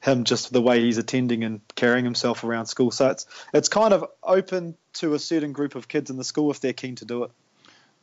him 0.00 0.24
just 0.24 0.52
the 0.52 0.62
way 0.62 0.80
he's 0.80 0.98
attending 0.98 1.42
and 1.44 1.60
carrying 1.74 2.04
himself 2.04 2.44
around 2.44 2.66
school. 2.66 2.90
So 2.90 3.10
it's 3.10 3.26
it's 3.52 3.68
kind 3.68 3.92
of 3.92 4.04
open 4.22 4.76
to 4.94 5.14
a 5.14 5.18
certain 5.18 5.52
group 5.52 5.74
of 5.74 5.88
kids 5.88 6.10
in 6.10 6.16
the 6.16 6.24
school 6.24 6.50
if 6.50 6.60
they're 6.60 6.72
keen 6.72 6.94
to 6.96 7.04
do 7.04 7.24
it. 7.24 7.30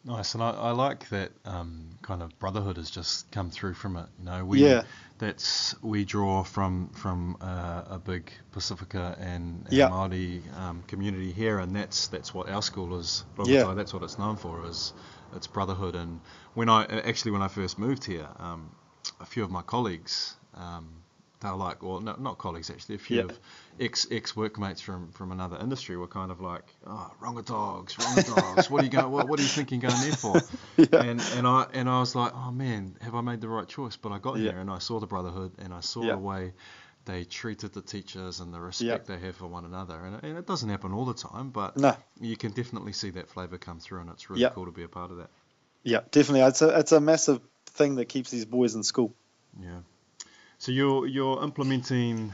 Nice, 0.08 0.36
and 0.36 0.44
I, 0.44 0.52
I 0.52 0.72
like 0.72 1.10
that 1.10 1.32
um, 1.46 1.90
kind 2.04 2.22
of 2.22 2.38
brotherhood 2.38 2.78
has 2.78 2.92
just 2.92 3.32
come 3.32 3.50
through 3.50 3.74
from 3.74 3.98
it. 3.98 4.06
You 4.20 4.26
know, 4.26 4.46
we 4.46 4.64
yeah. 4.64 4.84
that's 5.18 5.74
we 5.82 6.06
draw 6.06 6.44
from 6.44 6.90
from 6.90 7.38
uh, 7.42 7.86
a 7.90 7.98
big 7.98 8.32
Pacifica 8.52 9.18
and, 9.20 9.64
and 9.66 9.74
yeah. 9.74 9.90
Māori 9.90 10.42
um, 10.60 10.84
community 10.86 11.32
here, 11.32 11.58
and 11.58 11.76
that's 11.76 12.08
that's 12.08 12.36
what 12.36 12.48
our 12.50 12.62
school 12.62 13.00
is. 13.00 13.26
Yeah. 13.46 13.74
that's 13.74 13.96
what 13.96 14.04
it's 14.04 14.20
known 14.20 14.36
for 14.36 14.68
is 14.68 14.94
it's 15.36 15.48
brotherhood. 15.48 15.96
And 15.96 16.22
when 16.54 16.70
I 16.70 16.86
actually 16.86 17.32
when 17.32 17.42
I 17.42 17.48
first 17.48 17.80
moved 17.80 18.06
here, 18.06 18.28
um, 18.38 18.70
a 19.20 19.26
few 19.26 19.44
of 19.44 19.50
my 19.50 19.64
colleagues. 19.64 20.36
Um, 20.54 21.02
like, 21.54 21.84
well, 21.84 22.00
no, 22.00 22.16
not 22.18 22.38
colleagues 22.38 22.70
actually. 22.70 22.96
A 22.96 23.00
few 23.00 23.18
Yeah. 23.18 23.24
of 23.26 23.40
ex 23.80 24.08
ex 24.12 24.36
workmates 24.36 24.82
from, 24.82 25.12
from 25.12 25.32
another 25.32 25.58
industry 25.58 25.98
were 25.98 26.08
kind 26.08 26.32
of 26.32 26.42
like, 26.42 26.64
oh, 26.88 27.12
wrong 27.20 27.38
of 27.38 27.46
dogs, 27.46 27.98
wrong 28.00 28.18
of 28.18 28.26
dogs. 28.26 28.70
what 28.70 28.82
are 28.82 28.86
you 28.86 28.92
going? 28.92 29.12
What, 29.12 29.28
what 29.28 29.40
are 29.40 29.44
you 29.44 29.48
thinking 29.50 29.80
going 29.80 30.00
there 30.02 30.14
for? 30.14 30.42
Yeah. 30.78 31.02
And 31.02 31.22
and 31.38 31.48
I 31.48 31.68
and 31.74 31.90
I 31.90 32.00
was 32.00 32.16
like, 32.16 32.34
oh 32.36 32.52
man, 32.52 32.96
have 33.02 33.16
I 33.16 33.22
made 33.22 33.42
the 33.42 33.48
right 33.50 33.68
choice? 33.68 33.96
But 33.98 34.12
I 34.12 34.20
got 34.20 34.38
Yeah. 34.38 34.52
here 34.52 34.60
and 34.60 34.70
I 34.70 34.80
saw 34.80 35.00
the 35.00 35.08
brotherhood 35.08 35.52
and 35.60 35.74
I 35.74 35.82
saw 35.82 36.04
Yeah. 36.04 36.14
the 36.14 36.20
way 36.20 36.54
they 37.06 37.24
treated 37.24 37.72
the 37.74 37.82
teachers 37.82 38.40
and 38.40 38.52
the 38.54 38.60
respect 38.60 39.06
they 39.08 39.20
have 39.20 39.36
for 39.36 39.46
one 39.46 39.64
another. 39.64 40.04
And, 40.04 40.24
and 40.24 40.38
it 40.40 40.48
doesn't 40.48 40.68
happen 40.70 40.92
all 40.92 41.06
the 41.06 41.14
time, 41.14 41.50
but 41.52 41.78
No. 41.78 41.96
you 42.20 42.36
can 42.36 42.52
definitely 42.52 42.94
see 42.94 43.12
that 43.12 43.30
flavour 43.30 43.60
come 43.60 43.80
through, 43.80 44.02
and 44.02 44.10
it's 44.10 44.30
really 44.30 44.50
cool 44.54 44.66
to 44.66 44.72
be 44.72 44.82
a 44.84 44.88
part 44.88 45.12
of 45.12 45.18
that. 45.18 45.30
Yeah, 45.84 46.00
definitely. 46.10 46.42
It's 46.42 46.64
a 46.64 46.80
it's 46.80 46.92
a 46.94 47.00
massive 47.00 47.42
thing 47.68 47.96
that 47.96 48.06
keeps 48.06 48.32
these 48.32 48.46
boys 48.46 48.74
in 48.74 48.82
school. 48.84 49.14
Yeah. 49.62 49.82
So 50.66 50.72
you're 50.72 51.06
you're 51.06 51.44
implementing 51.44 52.34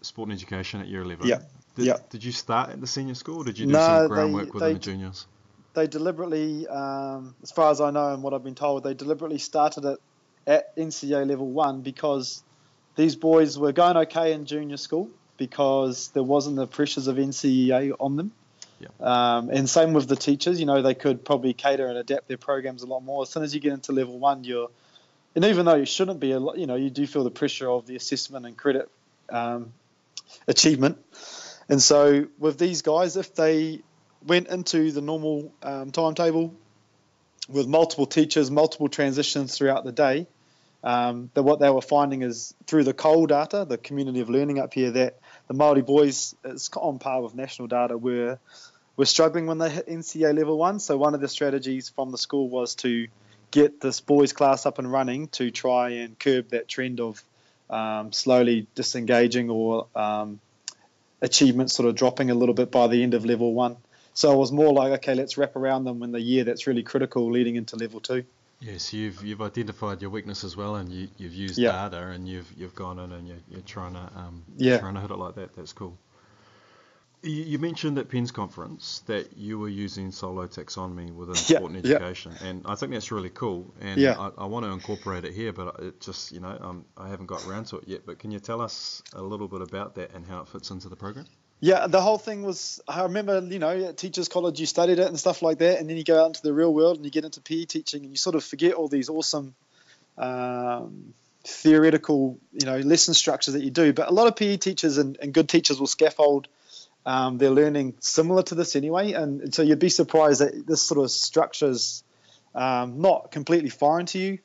sport 0.00 0.28
and 0.28 0.36
education 0.36 0.80
at 0.80 0.88
year 0.88 1.02
eleven. 1.02 1.28
Yeah. 1.28 1.42
Did, 1.76 1.86
Yeah. 1.86 1.98
Did 2.10 2.24
you 2.24 2.32
start 2.32 2.70
at 2.70 2.80
the 2.80 2.88
senior 2.88 3.14
school? 3.14 3.36
Or 3.42 3.44
did 3.44 3.56
you 3.56 3.66
do 3.66 3.72
No, 3.72 3.78
some 3.78 4.02
they- 4.02 4.08
groundwork 4.08 4.52
within 4.52 4.68
they- 4.70 4.72
the 4.74 4.80
juniors? 4.80 5.26
They 5.74 5.86
deliberately, 5.86 6.66
um, 6.66 7.36
as 7.40 7.52
far 7.52 7.70
as 7.70 7.80
I 7.80 7.92
know 7.92 8.14
and 8.14 8.20
what 8.20 8.34
I've 8.34 8.42
been 8.42 8.56
told, 8.56 8.82
they 8.82 8.94
deliberately 8.94 9.38
started 9.38 9.84
it 9.84 10.00
at 10.44 10.74
NCEA 10.76 11.24
level 11.24 11.46
one 11.48 11.82
because 11.82 12.42
these 12.96 13.14
boys 13.14 13.56
were 13.56 13.70
going 13.70 13.96
okay 13.96 14.32
in 14.32 14.44
junior 14.44 14.76
school 14.76 15.08
because 15.36 16.08
there 16.14 16.24
wasn't 16.24 16.56
the 16.56 16.66
pressures 16.66 17.06
of 17.06 17.16
NCEA 17.16 17.92
on 18.00 18.16
them. 18.16 18.32
Yeah. 18.80 18.88
Um, 18.98 19.50
and 19.50 19.70
same 19.70 19.92
with 19.92 20.08
the 20.08 20.16
teachers, 20.16 20.58
you 20.58 20.66
know, 20.66 20.82
they 20.82 20.94
could 20.94 21.24
probably 21.24 21.52
cater 21.52 21.86
and 21.86 21.96
adapt 21.96 22.26
their 22.26 22.38
programs 22.38 22.82
a 22.82 22.86
lot 22.86 23.04
more. 23.04 23.22
As 23.22 23.28
soon 23.28 23.44
as 23.44 23.54
you 23.54 23.60
get 23.60 23.72
into 23.72 23.92
level 23.92 24.18
one, 24.18 24.42
you're, 24.42 24.68
and 25.34 25.44
even 25.44 25.66
though 25.66 25.74
you 25.74 25.86
shouldn't 25.86 26.20
be, 26.20 26.28
you 26.28 26.66
know, 26.66 26.74
you 26.74 26.90
do 26.90 27.06
feel 27.06 27.24
the 27.24 27.30
pressure 27.30 27.68
of 27.68 27.86
the 27.86 27.96
assessment 27.96 28.46
and 28.46 28.56
credit 28.56 28.90
um, 29.30 29.72
achievement. 30.46 30.98
And 31.68 31.80
so 31.80 32.26
with 32.38 32.58
these 32.58 32.82
guys, 32.82 33.16
if 33.16 33.34
they 33.34 33.80
went 34.26 34.48
into 34.48 34.92
the 34.92 35.00
normal 35.00 35.52
um, 35.62 35.90
timetable 35.90 36.54
with 37.48 37.66
multiple 37.66 38.06
teachers, 38.06 38.50
multiple 38.50 38.88
transitions 38.88 39.56
throughout 39.56 39.84
the 39.84 39.92
day, 39.92 40.26
um, 40.84 41.30
that 41.34 41.44
what 41.44 41.60
they 41.60 41.70
were 41.70 41.80
finding 41.80 42.22
is 42.22 42.54
through 42.66 42.84
the 42.84 42.92
COL 42.92 43.26
data, 43.26 43.64
the 43.68 43.78
community 43.78 44.20
of 44.20 44.28
learning 44.28 44.58
up 44.58 44.74
here, 44.74 44.90
that 44.90 45.18
the 45.46 45.54
Maori 45.54 45.82
boys 45.82 46.34
is 46.44 46.68
on 46.76 46.98
par 46.98 47.22
with 47.22 47.34
national 47.34 47.68
data. 47.68 47.96
Were 47.96 48.38
were 48.96 49.06
struggling 49.06 49.46
when 49.46 49.58
they 49.58 49.70
hit 49.70 49.86
NCEA 49.86 50.36
level 50.36 50.58
one. 50.58 50.78
So 50.78 50.96
one 50.96 51.14
of 51.14 51.20
the 51.20 51.28
strategies 51.28 51.88
from 51.88 52.10
the 52.10 52.18
school 52.18 52.48
was 52.48 52.74
to 52.76 53.06
get 53.52 53.80
this 53.80 54.00
boys 54.00 54.32
class 54.32 54.66
up 54.66 54.80
and 54.80 54.90
running 54.90 55.28
to 55.28 55.52
try 55.52 55.90
and 55.90 56.18
curb 56.18 56.48
that 56.48 56.66
trend 56.66 56.98
of 56.98 57.22
um, 57.70 58.12
slowly 58.12 58.66
disengaging 58.74 59.48
or 59.48 59.86
um, 59.94 60.40
achievement 61.20 61.70
sort 61.70 61.88
of 61.88 61.94
dropping 61.94 62.30
a 62.30 62.34
little 62.34 62.54
bit 62.54 62.70
by 62.72 62.88
the 62.88 63.02
end 63.02 63.14
of 63.14 63.24
level 63.24 63.54
one. 63.54 63.76
So 64.14 64.32
it 64.32 64.36
was 64.36 64.52
more 64.52 64.72
like, 64.74 64.92
okay, 64.94 65.14
let's 65.14 65.38
wrap 65.38 65.56
around 65.56 65.84
them 65.84 66.02
in 66.02 66.12
the 66.12 66.20
year 66.20 66.44
that's 66.44 66.66
really 66.66 66.82
critical 66.82 67.30
leading 67.30 67.56
into 67.56 67.76
level 67.76 68.00
two. 68.00 68.24
Yes, 68.60 68.92
you've 68.92 69.24
you've 69.24 69.42
identified 69.42 70.02
your 70.02 70.10
weakness 70.10 70.44
as 70.44 70.56
well, 70.56 70.76
and 70.76 70.88
you, 70.92 71.08
you've 71.18 71.34
used 71.34 71.58
Yeah. 71.58 71.88
data, 71.88 72.06
and 72.08 72.28
you've 72.28 72.52
you've 72.56 72.74
gone 72.76 72.98
in 73.00 73.10
and 73.10 73.26
you're, 73.26 73.38
you're 73.50 73.60
trying 73.62 73.94
to 73.94 74.10
um, 74.16 74.44
Yeah. 74.56 74.78
trying 74.78 74.94
to 74.94 75.00
hit 75.00 75.10
it 75.10 75.16
like 75.16 75.34
that. 75.34 75.56
That's 75.56 75.72
cool. 75.72 75.98
You, 77.22 77.30
you 77.30 77.58
mentioned 77.58 77.98
at 77.98 78.08
PENZ 78.08 78.32
conference 78.32 79.02
that 79.06 79.36
you 79.36 79.58
were 79.58 79.68
using 79.68 80.10
solo 80.10 80.46
taxonomy 80.46 81.14
within 81.14 81.36
Yeah, 81.36 81.58
sport 81.58 81.72
and 81.72 81.84
yeah. 81.84 81.96
education, 81.96 82.32
and 82.42 82.62
I 82.66 82.74
think 82.74 82.92
that's 82.92 83.12
really 83.12 83.30
cool. 83.30 83.72
And 83.80 84.00
Yeah. 84.00 84.18
I, 84.18 84.30
I 84.38 84.46
want 84.46 84.64
to 84.66 84.72
incorporate 84.72 85.24
it 85.24 85.32
here, 85.32 85.52
but 85.52 85.78
it 85.78 86.00
just 86.00 86.32
you 86.32 86.40
know 86.40 86.58
um, 86.60 86.84
I 86.96 87.08
haven't 87.08 87.26
got 87.26 87.46
around 87.46 87.66
to 87.66 87.76
it 87.76 87.84
yet. 87.86 88.00
But 88.04 88.18
can 88.18 88.32
you 88.32 88.40
tell 88.40 88.60
us 88.60 89.02
a 89.14 89.22
little 89.22 89.46
bit 89.48 89.60
about 89.60 89.94
that 89.94 90.12
and 90.14 90.26
how 90.26 90.40
it 90.40 90.48
fits 90.48 90.70
into 90.70 90.88
the 90.88 90.96
program? 90.96 91.26
Yeah, 91.60 91.86
the 91.86 92.00
whole 92.00 92.18
thing 92.18 92.42
was. 92.42 92.80
I 92.88 93.04
remember, 93.04 93.38
you 93.38 93.60
know, 93.60 93.84
at 93.84 93.96
teachers' 93.96 94.26
college, 94.28 94.58
you 94.58 94.66
studied 94.66 94.98
it 94.98 95.06
and 95.06 95.16
stuff 95.16 95.42
like 95.42 95.58
that, 95.58 95.78
and 95.78 95.88
then 95.88 95.96
you 95.96 96.02
go 96.02 96.20
out 96.20 96.26
into 96.26 96.42
the 96.42 96.52
real 96.52 96.74
world 96.74 96.96
and 96.96 97.04
you 97.04 97.12
get 97.12 97.24
into 97.24 97.40
PE 97.40 97.66
teaching, 97.66 98.02
and 98.02 98.10
you 98.10 98.16
sort 98.16 98.34
of 98.34 98.42
forget 98.42 98.74
all 98.74 98.88
these 98.88 99.08
awesome 99.08 99.54
um, 100.18 101.14
theoretical, 101.44 102.38
you 102.52 102.66
know, 102.66 102.78
lesson 102.78 103.14
structures 103.14 103.54
that 103.54 103.62
you 103.62 103.70
do. 103.70 103.92
But 103.92 104.08
a 104.08 104.12
lot 104.12 104.26
of 104.26 104.34
PE 104.34 104.56
teachers 104.56 104.98
and, 104.98 105.16
and 105.22 105.32
good 105.32 105.48
teachers 105.48 105.78
will 105.78 105.86
scaffold 105.86 106.48
um, 107.06 107.38
their 107.38 107.50
learning 107.50 107.94
similar 108.00 108.42
to 108.44 108.54
this 108.54 108.76
anyway, 108.76 109.12
and 109.12 109.54
so 109.54 109.62
you'd 109.62 109.78
be 109.78 109.88
surprised 109.88 110.40
that 110.40 110.66
this 110.66 110.82
sort 110.82 111.00
of 111.04 111.10
structure's 111.10 112.04
um, 112.54 113.00
not 113.00 113.30
completely 113.30 113.70
foreign 113.70 114.06
to 114.06 114.18
you. 114.18 114.38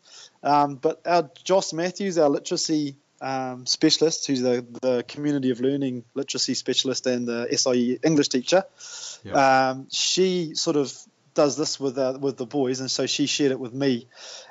Um, 0.43 0.75
but 0.75 1.01
our 1.05 1.29
Joss 1.43 1.73
Matthews, 1.73 2.17
our 2.17 2.29
literacy 2.29 2.95
um, 3.21 3.65
specialist, 3.65 4.27
who's 4.27 4.41
the, 4.41 4.65
the 4.81 5.03
community 5.07 5.49
of 5.51 5.59
learning 5.59 6.03
literacy 6.13 6.53
specialist 6.53 7.05
and 7.07 7.27
the 7.27 7.47
SIE 7.55 7.99
English 8.03 8.29
teacher, 8.29 8.63
Yeah. 9.23 9.69
um, 9.69 9.87
she 9.91 10.53
sort 10.55 10.77
of 10.77 10.93
does 11.33 11.57
this 11.57 11.79
with 11.79 11.97
uh, 11.97 12.17
with 12.19 12.37
the 12.37 12.45
boys, 12.47 12.79
and 12.79 12.89
so 12.89 13.05
she 13.05 13.27
shared 13.27 13.51
it 13.51 13.59
with 13.59 13.73
me. 13.73 14.07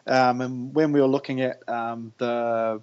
Um, 0.07 0.40
and 0.40 0.75
when 0.75 0.92
we 0.92 1.01
were 1.01 1.09
looking 1.09 1.40
at 1.40 1.69
um, 1.69 2.12
the 2.19 2.81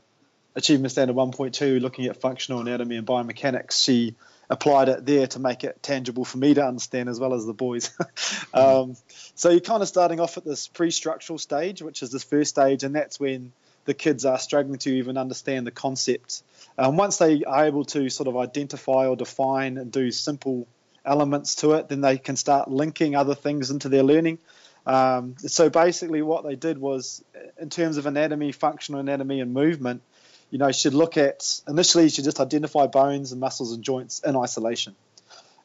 achievement 0.56 0.92
standard 0.92 1.16
1.2, 1.16 1.80
looking 1.82 2.06
at 2.08 2.20
functional 2.20 2.60
anatomy 2.62 2.98
and 2.98 3.08
biomechanics, 3.08 3.84
she 3.84 4.16
applied 4.50 4.90
it 4.90 5.06
there 5.06 5.28
to 5.28 5.40
make 5.40 5.64
it 5.64 5.82
tangible 5.82 6.26
for 6.26 6.38
me 6.38 6.54
to 6.54 6.66
understand 6.66 7.10
as 7.10 7.20
well 7.20 7.34
as 7.34 7.46
the 7.46 7.54
boys. 7.54 7.92
um, 8.54 8.96
so 9.36 9.50
you're 9.50 9.60
kind 9.60 9.82
of 9.82 9.88
starting 9.88 10.20
off 10.20 10.38
at 10.38 10.46
this 10.46 10.68
pre-structural 10.68 11.40
stage, 11.40 11.82
which 11.82 12.04
is 12.04 12.12
this 12.12 12.24
first 12.24 12.50
stage, 12.50 12.84
and 12.84 12.96
that's 12.96 13.20
when 13.20 13.52
the 13.86 13.94
kids 13.94 14.26
are 14.26 14.40
struggling 14.40 14.80
to 14.80 14.92
even 14.92 15.18
understand 15.18 15.68
the 15.68 15.72
concept. 15.72 16.44
Um, 16.78 16.98
once 16.98 17.18
they 17.18 17.44
are 17.44 17.66
able 17.66 17.86
to 17.86 18.10
sort 18.10 18.28
of 18.28 18.38
identify 18.38 19.08
or 19.08 19.16
define 19.16 19.78
and 19.78 19.92
do 19.92 20.12
simple 20.12 20.68
elements 21.06 21.56
to 21.56 21.74
it, 21.74 21.90
then 21.90 22.02
they 22.02 22.18
can 22.18 22.36
start 22.36 22.70
linking 22.70 23.16
other 23.16 23.36
things 23.36 23.72
into 23.72 23.90
their 23.90 24.04
learning. 24.04 24.40
Um, 24.86 25.36
so 25.38 25.70
basically, 25.70 26.22
what 26.22 26.44
they 26.44 26.56
did 26.56 26.78
was, 26.78 27.24
in 27.58 27.70
terms 27.70 27.98
of 27.98 28.06
anatomy, 28.06 28.52
functional 28.52 29.00
anatomy, 29.00 29.40
and 29.40 29.54
movement, 29.54 30.02
you 30.54 30.60
know, 30.60 30.72
should 30.72 30.94
look 30.94 31.18
at 31.18 31.62
initially 31.68 32.04
you 32.04 32.12
should 32.12 32.26
just 32.26 32.40
identify 32.40 32.86
bones 32.86 33.32
and 33.32 33.42
muscles 33.42 33.74
and 33.74 33.84
joints 33.84 34.20
in 34.20 34.36
isolation, 34.36 34.96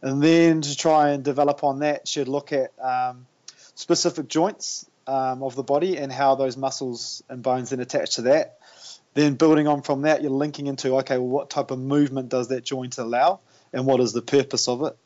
and 0.00 0.22
then 0.22 0.62
to 0.62 0.74
try 0.74 1.10
and 1.10 1.22
develop 1.22 1.62
on 1.62 1.80
that, 1.80 2.08
should 2.08 2.26
look 2.26 2.54
at 2.54 2.72
um, 2.80 3.26
specific 3.74 4.28
joints 4.28 4.88
um, 5.06 5.42
of 5.42 5.54
the 5.56 5.62
body 5.62 5.98
and 5.98 6.10
how 6.10 6.36
those 6.36 6.56
muscles 6.56 7.22
and 7.28 7.42
bones 7.42 7.68
then 7.68 7.80
attach 7.80 8.14
to 8.14 8.22
that. 8.22 8.60
Then 9.12 9.34
building 9.34 9.68
on 9.68 9.82
from 9.82 10.02
that, 10.02 10.22
you're 10.22 10.30
linking 10.30 10.68
into 10.68 10.96
okay, 11.00 11.18
well, 11.18 11.28
what 11.28 11.50
type 11.50 11.70
of 11.70 11.78
movement 11.78 12.30
does 12.30 12.48
that 12.48 12.64
joint 12.64 12.96
allow, 12.96 13.40
and 13.74 13.84
what 13.84 14.00
is 14.00 14.14
the 14.14 14.22
purpose 14.22 14.68
of 14.68 14.82
it? 14.84 14.96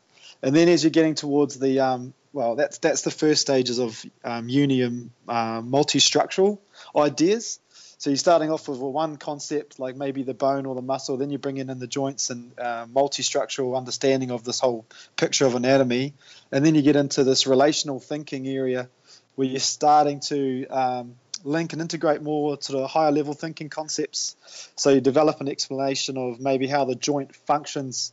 And 0.41 0.55
then 0.55 0.69
as 0.69 0.85
you're 0.85 0.91
getting 0.91 1.15
towards 1.15 1.59
the 1.59 1.81
um, 1.81 2.13
well, 2.31 2.55
that's 2.55 2.77
that's 2.77 3.01
the 3.01 3.11
first 3.11 3.41
stages 3.41 3.79
of 3.79 4.01
um, 4.23 4.47
uni 4.47 4.81
and 4.81 5.09
uh, 5.27 5.61
multi-structural 5.61 6.61
ideas. 6.95 7.59
So 8.03 8.09
you're 8.09 8.17
starting 8.17 8.51
off 8.51 8.67
with 8.67 8.79
one 8.79 9.15
concept, 9.15 9.79
like 9.79 9.95
maybe 9.95 10.23
the 10.23 10.33
bone 10.33 10.65
or 10.65 10.75
the 10.75 10.81
muscle, 10.81 11.15
then 11.15 11.29
you're 11.29 11.39
bringing 11.39 11.69
in 11.69 11.79
the 11.79 11.87
joints 11.87 12.31
and 12.31 12.51
uh, 12.59 12.85
multi-structural 12.93 13.77
understanding 13.77 14.29
of 14.29 14.43
this 14.43 14.59
whole 14.59 14.85
picture 15.15 15.45
of 15.45 15.55
anatomy, 15.55 16.13
and 16.51 16.65
then 16.65 16.75
you 16.75 16.81
get 16.81 16.97
into 16.97 17.23
this 17.23 17.47
relational 17.47 18.01
thinking 18.01 18.45
area 18.45 18.89
where 19.35 19.47
you're 19.47 19.61
starting 19.61 20.19
to 20.19 20.67
um, 20.67 21.15
link 21.45 21.71
and 21.71 21.81
integrate 21.81 22.21
more 22.21 22.61
sort 22.61 22.83
of 22.83 22.89
higher 22.89 23.13
level 23.13 23.33
thinking 23.33 23.69
concepts. 23.69 24.35
So 24.75 24.89
you 24.89 24.99
develop 24.99 25.39
an 25.39 25.47
explanation 25.47 26.17
of 26.17 26.41
maybe 26.41 26.67
how 26.67 26.83
the 26.83 26.95
joint 26.95 27.33
functions, 27.33 28.11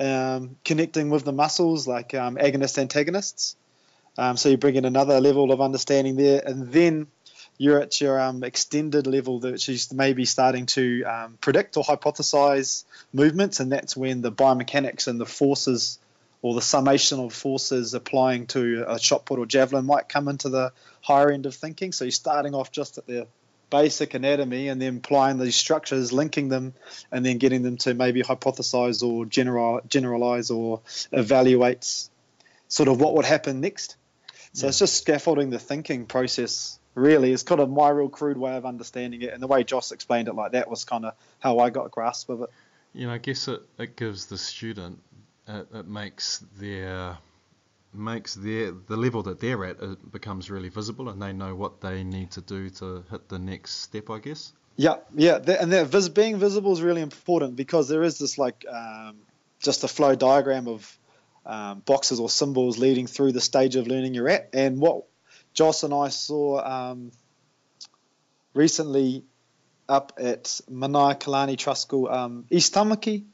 um, 0.00 0.56
connecting 0.64 1.08
with 1.08 1.24
the 1.24 1.32
muscles, 1.32 1.86
like 1.86 2.14
um, 2.14 2.34
agonists, 2.34 2.78
antagonists. 2.78 3.54
Um, 4.18 4.36
so 4.36 4.48
you 4.48 4.56
bring 4.56 4.74
in 4.74 4.84
another 4.84 5.20
level 5.20 5.52
of 5.52 5.60
understanding 5.60 6.16
there, 6.16 6.42
and 6.44 6.72
then 6.72 7.06
you're 7.60 7.78
at 7.78 8.00
your 8.00 8.18
um, 8.18 8.42
extended 8.42 9.06
level 9.06 9.40
that 9.40 9.60
she's 9.60 9.92
maybe 9.92 10.24
starting 10.24 10.64
to 10.64 11.04
um, 11.04 11.36
predict 11.42 11.76
or 11.76 11.84
hypothesize 11.84 12.84
movements, 13.12 13.60
and 13.60 13.70
that's 13.70 13.94
when 13.94 14.22
the 14.22 14.32
biomechanics 14.32 15.08
and 15.08 15.20
the 15.20 15.26
forces 15.26 15.98
or 16.40 16.54
the 16.54 16.62
summation 16.62 17.20
of 17.20 17.34
forces 17.34 17.92
applying 17.92 18.46
to 18.46 18.86
a 18.88 18.98
shot 18.98 19.26
put 19.26 19.38
or 19.38 19.44
javelin 19.44 19.84
might 19.84 20.08
come 20.08 20.26
into 20.28 20.48
the 20.48 20.72
higher 21.02 21.30
end 21.30 21.44
of 21.44 21.54
thinking. 21.54 21.92
So 21.92 22.06
you're 22.06 22.12
starting 22.12 22.54
off 22.54 22.72
just 22.72 22.96
at 22.96 23.06
the 23.06 23.26
basic 23.68 24.14
anatomy 24.14 24.68
and 24.68 24.80
then 24.80 24.96
applying 24.96 25.38
these 25.38 25.54
structures, 25.54 26.14
linking 26.14 26.48
them, 26.48 26.72
and 27.12 27.26
then 27.26 27.36
getting 27.36 27.60
them 27.60 27.76
to 27.76 27.92
maybe 27.92 28.22
hypothesize 28.22 29.02
or 29.02 29.26
general, 29.26 29.82
generalize 29.86 30.50
or 30.50 30.80
evaluate 31.12 32.08
sort 32.68 32.88
of 32.88 32.98
what 32.98 33.16
would 33.16 33.26
happen 33.26 33.60
next. 33.60 33.96
So 34.54 34.64
yeah. 34.64 34.70
it's 34.70 34.78
just 34.78 34.96
scaffolding 34.96 35.50
the 35.50 35.58
thinking 35.58 36.06
process. 36.06 36.79
Really, 36.94 37.32
it's 37.32 37.44
kind 37.44 37.60
of 37.60 37.70
my 37.70 37.88
real 37.88 38.08
crude 38.08 38.36
way 38.36 38.56
of 38.56 38.66
understanding 38.66 39.22
it, 39.22 39.32
and 39.32 39.42
the 39.42 39.46
way 39.46 39.62
Joss 39.62 39.92
explained 39.92 40.28
it 40.28 40.34
like 40.34 40.52
that 40.52 40.68
was 40.68 40.84
kind 40.84 41.04
of 41.04 41.14
how 41.38 41.58
I 41.60 41.70
got 41.70 41.86
a 41.86 41.88
grasp 41.88 42.28
of 42.30 42.42
it. 42.42 42.50
You 42.92 43.06
know, 43.06 43.12
I 43.12 43.18
guess 43.18 43.46
it, 43.46 43.62
it 43.78 43.96
gives 43.96 44.26
the 44.26 44.36
student 44.36 44.98
it, 45.46 45.66
it 45.74 45.86
makes 45.86 46.44
their 46.58 47.18
makes 47.92 48.34
their 48.34 48.70
the 48.70 48.96
level 48.96 49.22
that 49.24 49.40
they're 49.40 49.64
at 49.64 49.80
it 49.80 50.12
becomes 50.12 50.48
really 50.48 50.68
visible 50.68 51.08
and 51.08 51.20
they 51.20 51.32
know 51.32 51.56
what 51.56 51.80
they 51.80 52.04
need 52.04 52.30
to 52.30 52.40
do 52.40 52.70
to 52.70 53.04
hit 53.10 53.28
the 53.28 53.38
next 53.38 53.80
step 53.80 54.10
I 54.10 54.20
guess 54.20 54.52
yeah 54.76 54.96
yeah 55.16 55.40
and 55.60 55.72
that 55.72 55.88
vis- 55.88 56.08
being 56.08 56.38
visible 56.38 56.72
is 56.72 56.82
really 56.82 57.02
important 57.02 57.56
because 57.56 57.88
there 57.88 58.04
is 58.04 58.18
this 58.18 58.38
like 58.38 58.64
um, 58.70 59.16
just 59.58 59.82
a 59.82 59.88
flow 59.88 60.14
diagram 60.14 60.68
of 60.68 60.98
um, 61.44 61.80
boxes 61.80 62.20
or 62.20 62.30
symbols 62.30 62.78
leading 62.78 63.08
through 63.08 63.32
the 63.32 63.40
stage 63.40 63.74
of 63.74 63.88
learning 63.88 64.14
you're 64.14 64.28
at 64.28 64.50
and 64.52 64.78
what 64.78 65.04
Joss 65.60 65.82
and 65.82 65.92
I 65.92 66.08
saw 66.08 66.64
um, 66.64 67.12
recently 68.54 69.24
up 69.90 70.14
at 70.18 70.44
Manaiakalani 70.70 71.58
Trust 71.58 71.82
School 71.82 72.08
um, 72.08 72.46
East 72.48 72.72
Tamaki 72.72 73.24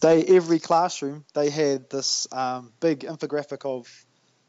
they 0.00 0.24
every 0.24 0.58
classroom 0.58 1.24
they 1.32 1.50
had 1.50 1.88
this 1.90 2.26
um, 2.32 2.72
big 2.80 3.02
infographic 3.02 3.64
of 3.64 3.88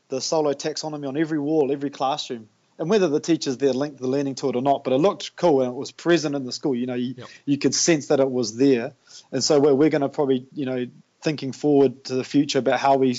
the 0.08 0.20
solo 0.20 0.54
taxonomy 0.54 1.08
on 1.08 1.16
every 1.16 1.38
wall, 1.38 1.72
every 1.72 1.92
classroom, 1.92 2.50
and 2.80 2.90
whether 2.90 3.08
the 3.08 3.20
teachers 3.20 3.58
there 3.58 3.74
linked 3.74 4.00
the 4.00 4.08
learning 4.08 4.34
to 4.36 4.50
it 4.50 4.56
or 4.56 4.64
not, 4.64 4.84
but 4.84 4.92
it 4.92 4.98
looked 4.98 5.36
cool 5.36 5.62
and 5.62 5.70
it 5.70 5.76
was 5.76 5.92
present 5.92 6.36
in 6.36 6.44
the 6.44 6.52
school. 6.52 6.74
You 6.74 6.88
know, 6.88 6.96
you, 6.96 7.14
yep. 7.18 7.28
you 7.46 7.60
could 7.60 7.76
sense 7.76 8.08
that 8.08 8.20
it 8.20 8.32
was 8.32 8.58
there, 8.58 8.94
and 9.32 9.44
so 9.44 9.60
we're, 9.60 9.76
we're 9.76 9.90
going 9.90 10.02
to 10.02 10.10
probably 10.10 10.48
you 10.56 10.66
know 10.66 10.88
thinking 11.22 11.52
forward 11.52 12.06
to 12.06 12.16
the 12.16 12.24
future 12.24 12.58
about 12.58 12.80
how 12.80 12.98
we 12.98 13.16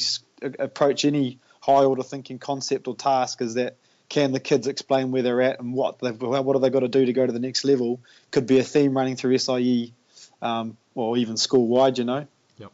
approach 0.58 1.04
any 1.04 1.38
high 1.66 1.84
order 1.84 2.04
thinking 2.04 2.38
concept 2.38 2.86
or 2.86 2.94
task 2.94 3.42
is 3.42 3.54
that 3.54 3.76
can 4.08 4.30
the 4.30 4.38
kids 4.38 4.68
explain 4.68 5.10
where 5.10 5.22
they're 5.22 5.42
at 5.42 5.58
and 5.58 5.74
what 5.74 5.98
they've 5.98 6.20
what 6.20 6.54
have 6.54 6.62
they 6.62 6.70
got 6.70 6.80
to 6.80 6.88
do 6.88 7.04
to 7.06 7.12
go 7.12 7.26
to 7.26 7.32
the 7.32 7.40
next 7.40 7.64
level 7.64 8.00
could 8.30 8.46
be 8.46 8.60
a 8.60 8.62
theme 8.62 8.96
running 8.96 9.16
through 9.16 9.36
SIE 9.36 9.92
um, 10.40 10.76
or 10.94 11.16
even 11.16 11.36
school 11.36 11.66
wide, 11.66 11.98
you 11.98 12.04
know. 12.04 12.24
Yep, 12.58 12.70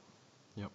yep. 0.57 0.71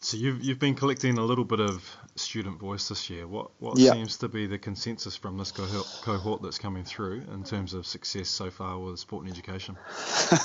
So 0.00 0.18
you've 0.18 0.44
you've 0.44 0.58
been 0.58 0.74
collecting 0.74 1.16
a 1.16 1.24
little 1.24 1.44
bit 1.44 1.60
of 1.60 1.96
student 2.14 2.58
voice 2.58 2.88
this 2.90 3.08
year. 3.08 3.26
What 3.26 3.50
what 3.58 3.78
yep. 3.78 3.94
seems 3.94 4.18
to 4.18 4.28
be 4.28 4.46
the 4.46 4.58
consensus 4.58 5.16
from 5.16 5.38
this 5.38 5.50
cohort, 5.50 5.86
cohort 6.02 6.42
that's 6.42 6.58
coming 6.58 6.84
through 6.84 7.22
in 7.32 7.42
terms 7.42 7.72
of 7.72 7.86
success 7.86 8.28
so 8.28 8.50
far 8.50 8.78
with 8.78 8.98
sport 8.98 9.24
and 9.24 9.32
education? 9.32 9.78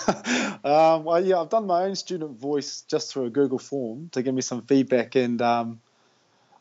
um, 0.63 1.03
well, 1.03 1.21
yeah, 1.21 1.41
I've 1.41 1.49
done 1.49 1.67
my 1.67 1.83
own 1.83 1.95
student 1.95 2.39
voice 2.39 2.85
just 2.87 3.11
through 3.11 3.25
a 3.25 3.29
Google 3.29 3.59
form 3.59 4.09
to 4.13 4.21
give 4.21 4.33
me 4.33 4.41
some 4.41 4.61
feedback, 4.61 5.15
and 5.15 5.41
um, 5.41 5.81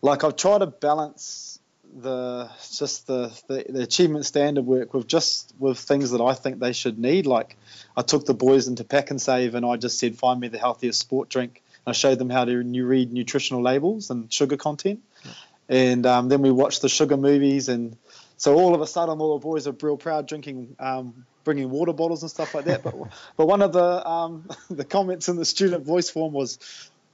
like 0.03 0.25
I've 0.25 0.37
tried 0.37 0.59
to 0.59 0.67
balance 0.67 1.59
the 1.97 2.51
just 2.77 3.07
the, 3.07 3.33
the, 3.49 3.65
the 3.69 3.83
achievement 3.83 4.27
standard 4.27 4.65
work 4.65 4.95
with 4.95 5.07
just 5.07 5.55
with 5.59 5.79
things 5.79 6.11
that 6.11 6.21
I 6.21 6.35
think 6.35 6.61
they 6.61 6.73
should 6.73 6.99
need. 6.99 7.27
Like 7.27 7.57
I 7.97 8.03
took 8.03 8.27
the 8.27 8.35
boys 8.35 8.69
into 8.69 8.85
Pak'nSave, 8.85 9.55
and 9.55 9.65
I 9.65 9.77
just 9.77 9.99
said, 9.99 10.17
find 10.17 10.39
me 10.39 10.49
the 10.49 10.59
healthiest 10.59 11.01
sport 11.01 11.29
drink. 11.29 11.63
I 11.87 11.93
showed 11.93 12.19
them 12.19 12.31
how 12.31 12.45
to 12.45 12.57
read 12.57 13.13
nutritional 13.13 13.63
labels 13.63 14.11
and 14.11 14.33
sugar 14.33 14.57
content, 14.57 15.01
yeah. 15.25 15.33
and 15.69 16.07
um, 16.07 16.29
then 16.29 16.43
we 16.43 16.51
watched 16.51 16.83
the 16.83 16.89
sugar 16.89 17.17
movies 17.17 17.69
and. 17.69 17.97
So 18.41 18.55
all 18.55 18.73
of 18.73 18.81
a 18.81 18.87
sudden, 18.87 19.19
all 19.19 19.37
the 19.37 19.43
boys 19.43 19.67
are 19.67 19.73
real 19.83 19.97
proud 19.97 20.29
drinking, 20.29 20.77
um, 20.79 21.27
bringing 21.43 21.71
water 21.71 21.93
bottles 21.93 22.23
and 22.23 22.31
stuff 22.31 22.55
like 22.55 22.67
that. 22.67 22.85
But 22.85 22.95
but 23.37 23.49
one 23.49 23.63
of 23.63 23.73
the 23.73 24.09
um, 24.09 24.49
the 24.71 24.85
comments 24.85 25.29
in 25.29 25.35
the 25.35 25.45
student 25.45 25.85
voice 25.85 26.09
form 26.09 26.33
was, 26.33 26.61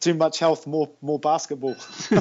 too 0.05 0.15
much 0.15 0.39
health, 0.39 0.67
more 0.67 0.91
more 1.01 1.19
basketball. 1.19 1.75
so 1.77 2.21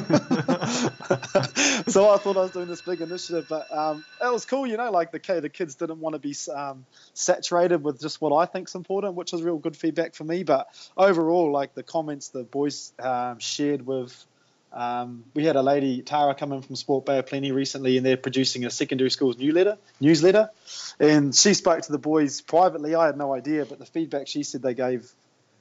I 2.08 2.16
thought 2.16 2.36
I 2.36 2.40
was 2.40 2.50
doing 2.50 2.66
this 2.66 2.80
big 2.80 3.02
initiative, 3.02 3.44
but 3.48 3.70
um, 3.70 4.02
it 4.22 4.32
was 4.32 4.46
cool, 4.46 4.66
you 4.66 4.78
know. 4.78 4.90
Like 4.90 5.12
the 5.12 5.40
the 5.40 5.50
kids 5.50 5.74
didn't 5.74 6.00
want 6.00 6.14
to 6.14 6.18
be 6.18 6.34
um, 6.52 6.86
saturated 7.12 7.84
with 7.84 8.00
just 8.00 8.22
what 8.22 8.34
I 8.34 8.46
think's 8.46 8.74
important, 8.74 9.14
which 9.14 9.32
was 9.32 9.42
real 9.42 9.58
good 9.58 9.76
feedback 9.76 10.14
for 10.14 10.24
me. 10.24 10.44
But 10.44 10.66
overall, 10.96 11.52
like 11.52 11.74
the 11.74 11.82
comments 11.82 12.30
the 12.30 12.42
boys 12.42 12.92
um, 12.98 13.38
shared 13.38 13.86
with. 13.86 14.26
Um, 14.72 15.22
we 15.34 15.44
had 15.44 15.54
a 15.54 15.62
lady, 15.62 16.02
Tara, 16.02 16.34
come 16.34 16.52
in 16.52 16.60
from 16.60 16.74
Sport 16.74 17.06
Bay 17.06 17.20
of 17.20 17.26
Plenty 17.26 17.52
recently, 17.52 17.96
and 17.96 18.04
they're 18.04 18.16
producing 18.16 18.64
a 18.64 18.70
secondary 18.70 19.08
school's 19.08 19.38
newsletter. 19.38 19.78
Newsletter, 20.00 20.50
and 20.98 21.32
she 21.32 21.54
spoke 21.54 21.82
to 21.82 21.92
the 21.92 21.98
boys 21.98 22.40
privately. 22.40 22.96
I 22.96 23.06
had 23.06 23.16
no 23.16 23.32
idea, 23.32 23.66
but 23.66 23.78
the 23.78 23.86
feedback 23.86 24.26
she 24.26 24.42
said 24.42 24.62
they 24.62 24.74
gave 24.74 25.14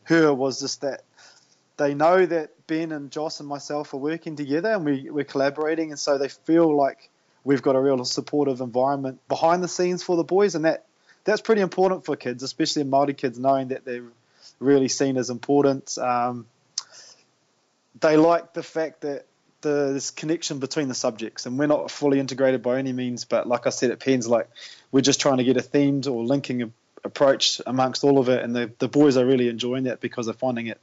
her 0.06 0.34
was 0.34 0.60
just 0.60 0.82
that 0.82 1.04
they 1.78 1.94
know 1.94 2.26
that 2.26 2.68
Ben 2.68 2.92
and 2.92 3.12
Joss 3.12 3.40
and 3.40 3.50
myself 3.50 3.94
are 3.94 3.98
working 3.98 4.36
together 4.36 4.72
and 4.72 4.86
we, 4.86 5.10
we're 5.10 5.24
collaborating, 5.24 5.92
and 5.92 6.00
so 6.00 6.18
they 6.18 6.30
feel 6.30 6.76
like 6.76 7.10
we've 7.44 7.62
got 7.62 7.76
a 7.76 7.80
real 7.80 8.04
supportive 8.06 8.62
environment 8.62 9.20
behind 9.28 9.64
the 9.64 9.68
scenes 9.68 10.04
for 10.04 10.16
the 10.16 10.24
boys, 10.24 10.56
and 10.56 10.66
that 10.66 10.86
that's 11.24 11.42
pretty 11.42 11.62
important 11.62 12.06
for 12.06 12.16
kids, 12.16 12.44
especially 12.44 12.84
Maori 12.84 13.14
kids, 13.14 13.40
knowing 13.40 13.70
that 13.70 13.86
they're 13.86 14.04
really 14.60 14.88
seen 14.90 15.18
as 15.18 15.30
important. 15.30 15.98
Um, 15.98 16.46
they 18.00 18.18
like 18.18 18.54
the 18.54 18.64
fact 18.64 19.02
that 19.02 19.26
the, 19.62 19.94
this 19.94 20.12
connection 20.12 20.60
between 20.60 20.90
the 20.90 20.94
subjects, 20.94 21.46
and 21.46 21.58
we're 21.58 21.68
not 21.68 21.90
fully 21.90 22.20
integrated 22.20 22.62
by 22.62 22.78
any 22.78 22.92
means, 22.92 23.26
but 23.26 23.48
like 23.48 23.66
I 23.66 23.70
said, 23.70 23.92
it 23.92 24.00
PENZ, 24.00 24.28
like 24.28 24.50
we're 24.92 25.02
just 25.02 25.22
trying 25.22 25.38
to 25.38 25.44
get 25.44 25.58
a 25.58 25.62
themed 25.62 26.12
or 26.12 26.24
linking 26.26 26.74
approach 27.04 27.62
amongst 27.66 28.04
all 28.04 28.20
of 28.20 28.30
it, 28.30 28.44
and 28.44 28.56
the, 28.56 28.72
the 28.80 28.88
boys 28.88 29.18
are 29.18 29.26
really 29.26 29.48
enjoying 29.48 29.86
that 29.86 30.02
because 30.02 30.26
they're 30.26 30.34
finding 30.34 30.68
it 30.68 30.80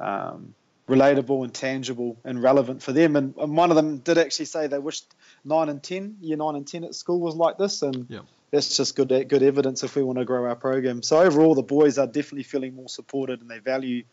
um, 0.00 0.54
relatable 0.88 1.44
and 1.44 1.54
tangible 1.54 2.18
and 2.24 2.42
relevant 2.42 2.82
for 2.82 2.92
them. 2.92 3.16
And, 3.16 3.34
and, 3.36 3.56
one 3.56 3.70
of 3.70 3.76
them 3.76 3.98
did 3.98 4.18
actually 4.18 4.46
say 4.46 4.66
they 4.66 4.78
wished 4.78 5.06
nine 5.44 5.68
and 5.68 5.82
ten, 5.82 6.16
year 6.20 6.36
nine 6.36 6.56
and 6.56 6.66
ten 6.66 6.84
at 6.84 6.94
school 6.94 7.20
was 7.20 7.36
like 7.36 7.58
this, 7.58 7.82
and 7.82 8.06
yeah. 8.08 8.20
that's 8.50 8.76
just 8.76 8.96
good 8.96 9.08
good 9.28 9.42
evidence 9.42 9.84
if 9.84 9.94
we 9.94 10.02
want 10.02 10.18
to 10.18 10.24
grow 10.24 10.46
our 10.46 10.56
program. 10.56 11.02
So 11.02 11.20
overall, 11.20 11.54
the 11.54 11.62
boys 11.62 11.98
are 11.98 12.06
definitely 12.06 12.44
feeling 12.44 12.74
more 12.74 12.88
supported 12.88 13.40
and 13.40 13.50
they 13.50 13.58
value 13.58 14.04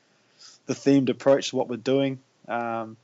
the 0.67 0.73
themed 0.73 1.10
approach 1.10 1.50
to 1.50 1.56
what 1.56 1.69
we're 1.69 1.78
doing. 1.78 2.19
Um, 2.47 2.97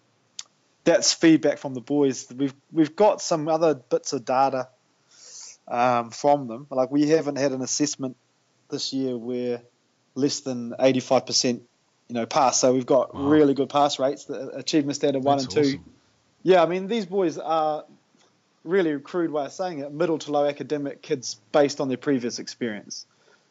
that's 0.83 1.13
feedback 1.13 1.57
from 1.57 1.73
the 1.73 1.81
boys. 1.81 2.27
We've 2.35 2.53
we've 2.71 2.95
got 2.95 3.21
some 3.21 3.47
other 3.47 3.73
bits 3.73 4.13
of 4.13 4.25
data 4.25 4.67
um, 5.67 6.11
from 6.11 6.47
them. 6.47 6.67
Like 6.69 6.91
we 6.91 7.09
haven't 7.09 7.37
had 7.37 7.53
an 7.53 7.61
assessment 7.61 8.17
this 8.69 8.93
year 8.93 9.17
where 9.17 9.61
less 10.15 10.41
than 10.41 10.71
85% 10.79 11.61
you 12.07 12.15
know, 12.15 12.25
pass. 12.25 12.59
So 12.59 12.73
we've 12.73 12.85
got 12.85 13.13
wow. 13.13 13.21
really 13.21 13.53
good 13.53 13.69
pass 13.69 13.99
rates. 13.99 14.25
The 14.25 14.49
achievement 14.49 14.95
standard 14.95 15.23
one 15.23 15.37
That's 15.37 15.55
and 15.55 15.63
two. 15.63 15.69
Awesome. 15.69 15.93
Yeah, 16.43 16.63
I 16.63 16.65
mean 16.65 16.87
these 16.87 17.05
boys 17.05 17.37
are 17.37 17.85
really 18.63 18.99
crude 18.99 19.31
way 19.31 19.45
of 19.45 19.51
saying 19.51 19.79
it, 19.79 19.91
middle 19.91 20.17
to 20.19 20.31
low 20.31 20.45
academic 20.45 21.01
kids 21.01 21.39
based 21.51 21.81
on 21.81 21.87
their 21.87 21.97
previous 21.97 22.39
experience. 22.39 23.05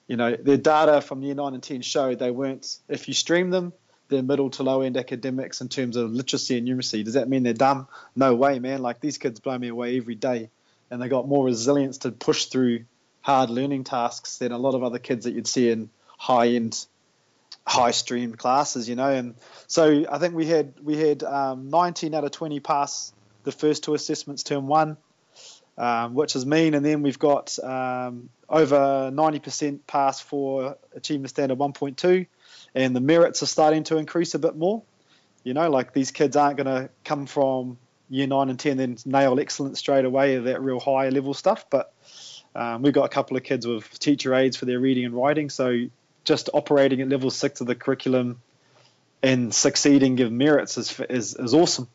You 0.06 0.16
know, 0.16 0.36
their 0.36 0.56
data 0.56 1.00
from 1.00 1.22
year 1.22 1.34
nine 1.34 1.54
and 1.54 1.62
ten 1.62 1.82
showed 1.82 2.18
they 2.18 2.30
weren't. 2.30 2.78
If 2.88 3.08
you 3.08 3.14
stream 3.14 3.50
them, 3.50 3.72
they're 4.08 4.22
middle 4.22 4.50
to 4.50 4.62
low 4.62 4.82
end 4.82 4.96
academics 4.96 5.60
in 5.60 5.68
terms 5.68 5.96
of 5.96 6.12
literacy 6.12 6.58
and 6.58 6.68
numeracy. 6.68 7.04
Does 7.04 7.14
that 7.14 7.28
mean 7.28 7.42
they're 7.42 7.54
dumb? 7.54 7.88
No 8.14 8.34
way, 8.34 8.58
man. 8.58 8.82
Like 8.82 9.00
these 9.00 9.18
kids 9.18 9.40
blow 9.40 9.56
me 9.58 9.68
away 9.68 9.96
every 9.96 10.14
day, 10.14 10.50
and 10.90 11.00
they 11.00 11.08
got 11.08 11.26
more 11.26 11.46
resilience 11.46 11.98
to 11.98 12.12
push 12.12 12.46
through 12.46 12.84
hard 13.22 13.50
learning 13.50 13.84
tasks 13.84 14.38
than 14.38 14.52
a 14.52 14.58
lot 14.58 14.74
of 14.74 14.82
other 14.82 14.98
kids 14.98 15.24
that 15.24 15.34
you'd 15.34 15.46
see 15.46 15.70
in 15.70 15.88
high 16.18 16.48
end 16.48 16.86
high 17.66 17.92
stream 17.92 18.34
classes, 18.34 18.88
you 18.88 18.96
know. 18.96 19.08
And 19.08 19.34
so 19.66 20.04
I 20.10 20.18
think 20.18 20.34
we 20.34 20.46
had 20.46 20.74
we 20.82 20.96
had 20.96 21.22
um, 21.22 21.68
19 21.70 22.14
out 22.14 22.24
of 22.24 22.30
20 22.30 22.60
pass 22.60 23.12
the 23.44 23.52
first 23.52 23.84
two 23.84 23.94
assessments 23.94 24.42
term 24.42 24.66
one, 24.66 24.96
um, 25.78 26.14
which 26.14 26.36
is 26.36 26.44
mean. 26.46 26.74
And 26.74 26.84
then 26.84 27.02
we've 27.02 27.18
got 27.18 27.58
um, 27.62 28.28
over 28.48 29.10
90% 29.12 29.80
pass 29.86 30.20
for 30.20 30.76
achievement 30.94 31.30
standard 31.30 31.58
1.2, 31.58 32.26
and 32.74 32.96
the 32.96 33.00
merits 33.00 33.42
are 33.42 33.46
starting 33.46 33.84
to 33.84 33.96
increase 33.96 34.34
a 34.34 34.38
bit 34.38 34.56
more. 34.56 34.82
You 35.44 35.54
know, 35.54 35.70
like 35.70 35.92
these 35.92 36.10
kids 36.12 36.36
aren't 36.36 36.56
going 36.56 36.66
to 36.66 36.90
come 37.04 37.26
from 37.26 37.78
year 38.08 38.26
nine 38.26 38.50
and 38.50 38.58
10 38.60 38.76
then 38.76 38.96
nail 39.06 39.40
excellence 39.40 39.78
straight 39.78 40.04
away, 40.04 40.36
of 40.36 40.44
that 40.44 40.60
real 40.62 40.78
high 40.78 41.08
level 41.08 41.34
stuff, 41.34 41.64
but 41.70 41.92
Um, 42.54 42.82
we've 42.82 42.92
got 42.92 43.04
a 43.04 43.08
couple 43.08 43.36
of 43.36 43.42
kids 43.42 43.66
with 43.66 43.98
teacher 43.98 44.34
aides 44.34 44.56
for 44.56 44.66
their 44.66 44.78
reading 44.78 45.06
and 45.06 45.14
writing, 45.14 45.48
so 45.48 45.86
just 46.24 46.50
operating 46.52 47.00
at 47.00 47.08
level 47.08 47.30
six 47.30 47.60
of 47.60 47.66
the 47.66 47.74
curriculum 47.74 48.40
and 49.22 49.54
succeeding 49.54 50.16
give 50.16 50.32
merits 50.32 50.78
is 50.78 50.98
is, 51.08 51.34
is 51.36 51.54
awesome. 51.54 51.88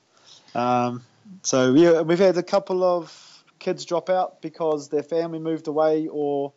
Um, 0.55 1.03
so 1.43 1.73
yeah, 1.73 2.01
we've 2.01 2.19
had 2.19 2.37
a 2.37 2.43
couple 2.43 2.83
of 2.83 3.43
kids 3.59 3.85
drop 3.85 4.09
out 4.09 4.41
because 4.41 4.89
their 4.89 5.03
family 5.03 5.39
moved 5.39 5.67
away 5.67 6.07
or 6.07 6.53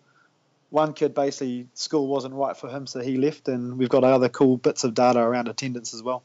one 0.71 0.93
kid 0.93 1.15
basically 1.15 1.67
school 1.75 2.07
wasn't 2.07 2.33
right 2.35 2.57
for 2.57 2.69
him 2.69 2.87
so 2.87 3.01
he 3.01 3.17
left 3.17 3.49
and 3.49 3.79
we've 3.79 3.89
got 3.89 4.05
other 4.05 4.29
cool 4.29 4.57
bits 4.57 4.85
of 4.85 4.95
data 4.95 5.19
around 5.19 5.49
attendance 5.49 5.95
as 5.95 6.03
well. 6.03 6.23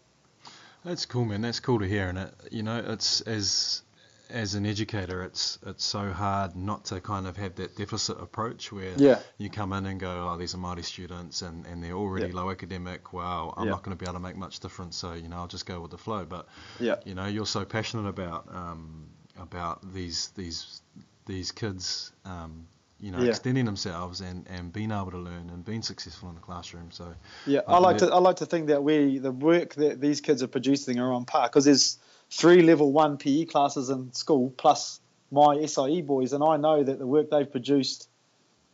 That's 0.84 1.06
cool 1.06 1.26
man. 1.26 1.42
That's 1.42 1.60
cool 1.60 1.80
to 1.80 1.88
hear 1.88 2.08
and 2.08 2.18
it 2.18 2.34
you 2.52 2.64
know 2.64 2.84
it's 2.86 3.22
as 3.22 3.82
as 4.30 4.56
an 4.56 4.66
educator, 4.66 5.24
it's 5.24 5.60
it's 5.66 5.84
so 5.84 6.12
hard 6.12 6.56
not 6.56 6.86
to 6.86 7.00
kind 7.02 7.28
of 7.28 7.38
have 7.38 7.56
that 7.56 7.76
deficit 7.76 8.20
approach 8.20 8.72
where 8.72 8.94
yeah. 8.98 9.20
you 9.38 9.50
come 9.50 9.74
in 9.74 9.86
and 9.86 10.00
go, 10.00 10.30
oh, 10.30 10.38
these 10.38 10.56
are 10.56 10.58
Māori 10.58 10.84
students 10.84 11.42
and, 11.42 11.66
and 11.66 11.84
they're 11.84 11.94
already 11.94 12.28
yeah. 12.28 12.36
low 12.36 12.52
academic. 12.52 13.14
Wow, 13.14 13.54
I'm 13.58 13.66
yeah. 13.66 13.72
not 13.72 13.84
going 13.84 13.96
to 13.96 14.02
be 14.02 14.08
able 14.08 14.20
to 14.20 14.24
make 14.24 14.36
much 14.36 14.60
difference, 14.60 14.96
so 14.96 15.14
you 15.14 15.28
know 15.28 15.38
I'll 15.38 15.48
just 15.48 15.66
go 15.66 15.80
with 15.80 15.92
the 15.92 15.98
flow. 15.98 16.26
But 16.26 16.48
yeah. 16.80 16.96
you 17.06 17.16
know 17.16 17.26
you're 17.26 17.46
so 17.46 17.66
passionate 17.66 18.08
about 18.08 18.48
um, 18.54 19.08
about 19.40 19.94
these 19.94 20.30
these 20.36 20.82
these 21.26 21.52
kids. 21.52 22.12
Um, 22.26 22.68
you 22.98 23.12
know, 23.12 23.22
extending 23.22 23.66
themselves 23.66 24.22
and, 24.22 24.48
and 24.48 24.72
being 24.72 24.90
able 24.90 25.12
to 25.12 25.18
learn 25.18 25.50
and 25.50 25.66
being 25.66 25.82
successful 25.82 26.30
in 26.30 26.36
the 26.36 26.42
classroom. 26.42 26.92
So 26.92 27.14
yeah, 27.46 27.60
I 27.68 27.78
like 27.78 27.98
to 27.98 28.08
I 28.08 28.20
like 28.20 28.38
to 28.38 28.46
think 28.46 28.68
that 28.68 28.84
we 28.84 29.20
the 29.20 29.34
work 29.34 29.76
that 29.76 30.00
these 30.00 30.22
kids 30.22 30.42
are 30.42 30.48
producing 30.48 31.00
are 31.00 31.12
on 31.12 31.26
par 31.26 31.48
because 31.48 31.66
there's 31.66 31.98
three 32.32 32.62
level 32.62 32.92
one 32.92 33.18
PE 33.18 33.46
classes 33.46 33.90
in 33.90 34.14
school 34.14 34.54
plus 34.58 35.00
my 35.32 35.66
SIE 35.66 36.02
boys, 36.02 36.34
and 36.34 36.44
I 36.44 36.58
know 36.58 36.84
that 36.84 37.00
the 37.00 37.08
work 37.08 37.30
they've 37.30 37.50
produced 37.50 38.08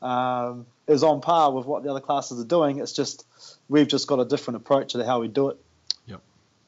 um, 0.02 0.66
is 0.88 1.04
on 1.04 1.22
par 1.22 1.52
with 1.52 1.66
what 1.66 1.84
the 1.84 1.90
other 1.90 2.00
classes 2.00 2.40
are 2.40 2.48
doing. 2.48 2.80
It's 2.80 2.94
just 2.94 3.26
we've 3.70 3.88
just 3.88 4.08
got 4.08 4.20
a 4.20 4.26
different 4.26 4.58
approach 4.58 4.94
to 4.94 5.06
how 5.06 5.22
we 5.22 5.28
do 5.28 5.50
it. 5.50 5.58
Yep. 6.06 6.22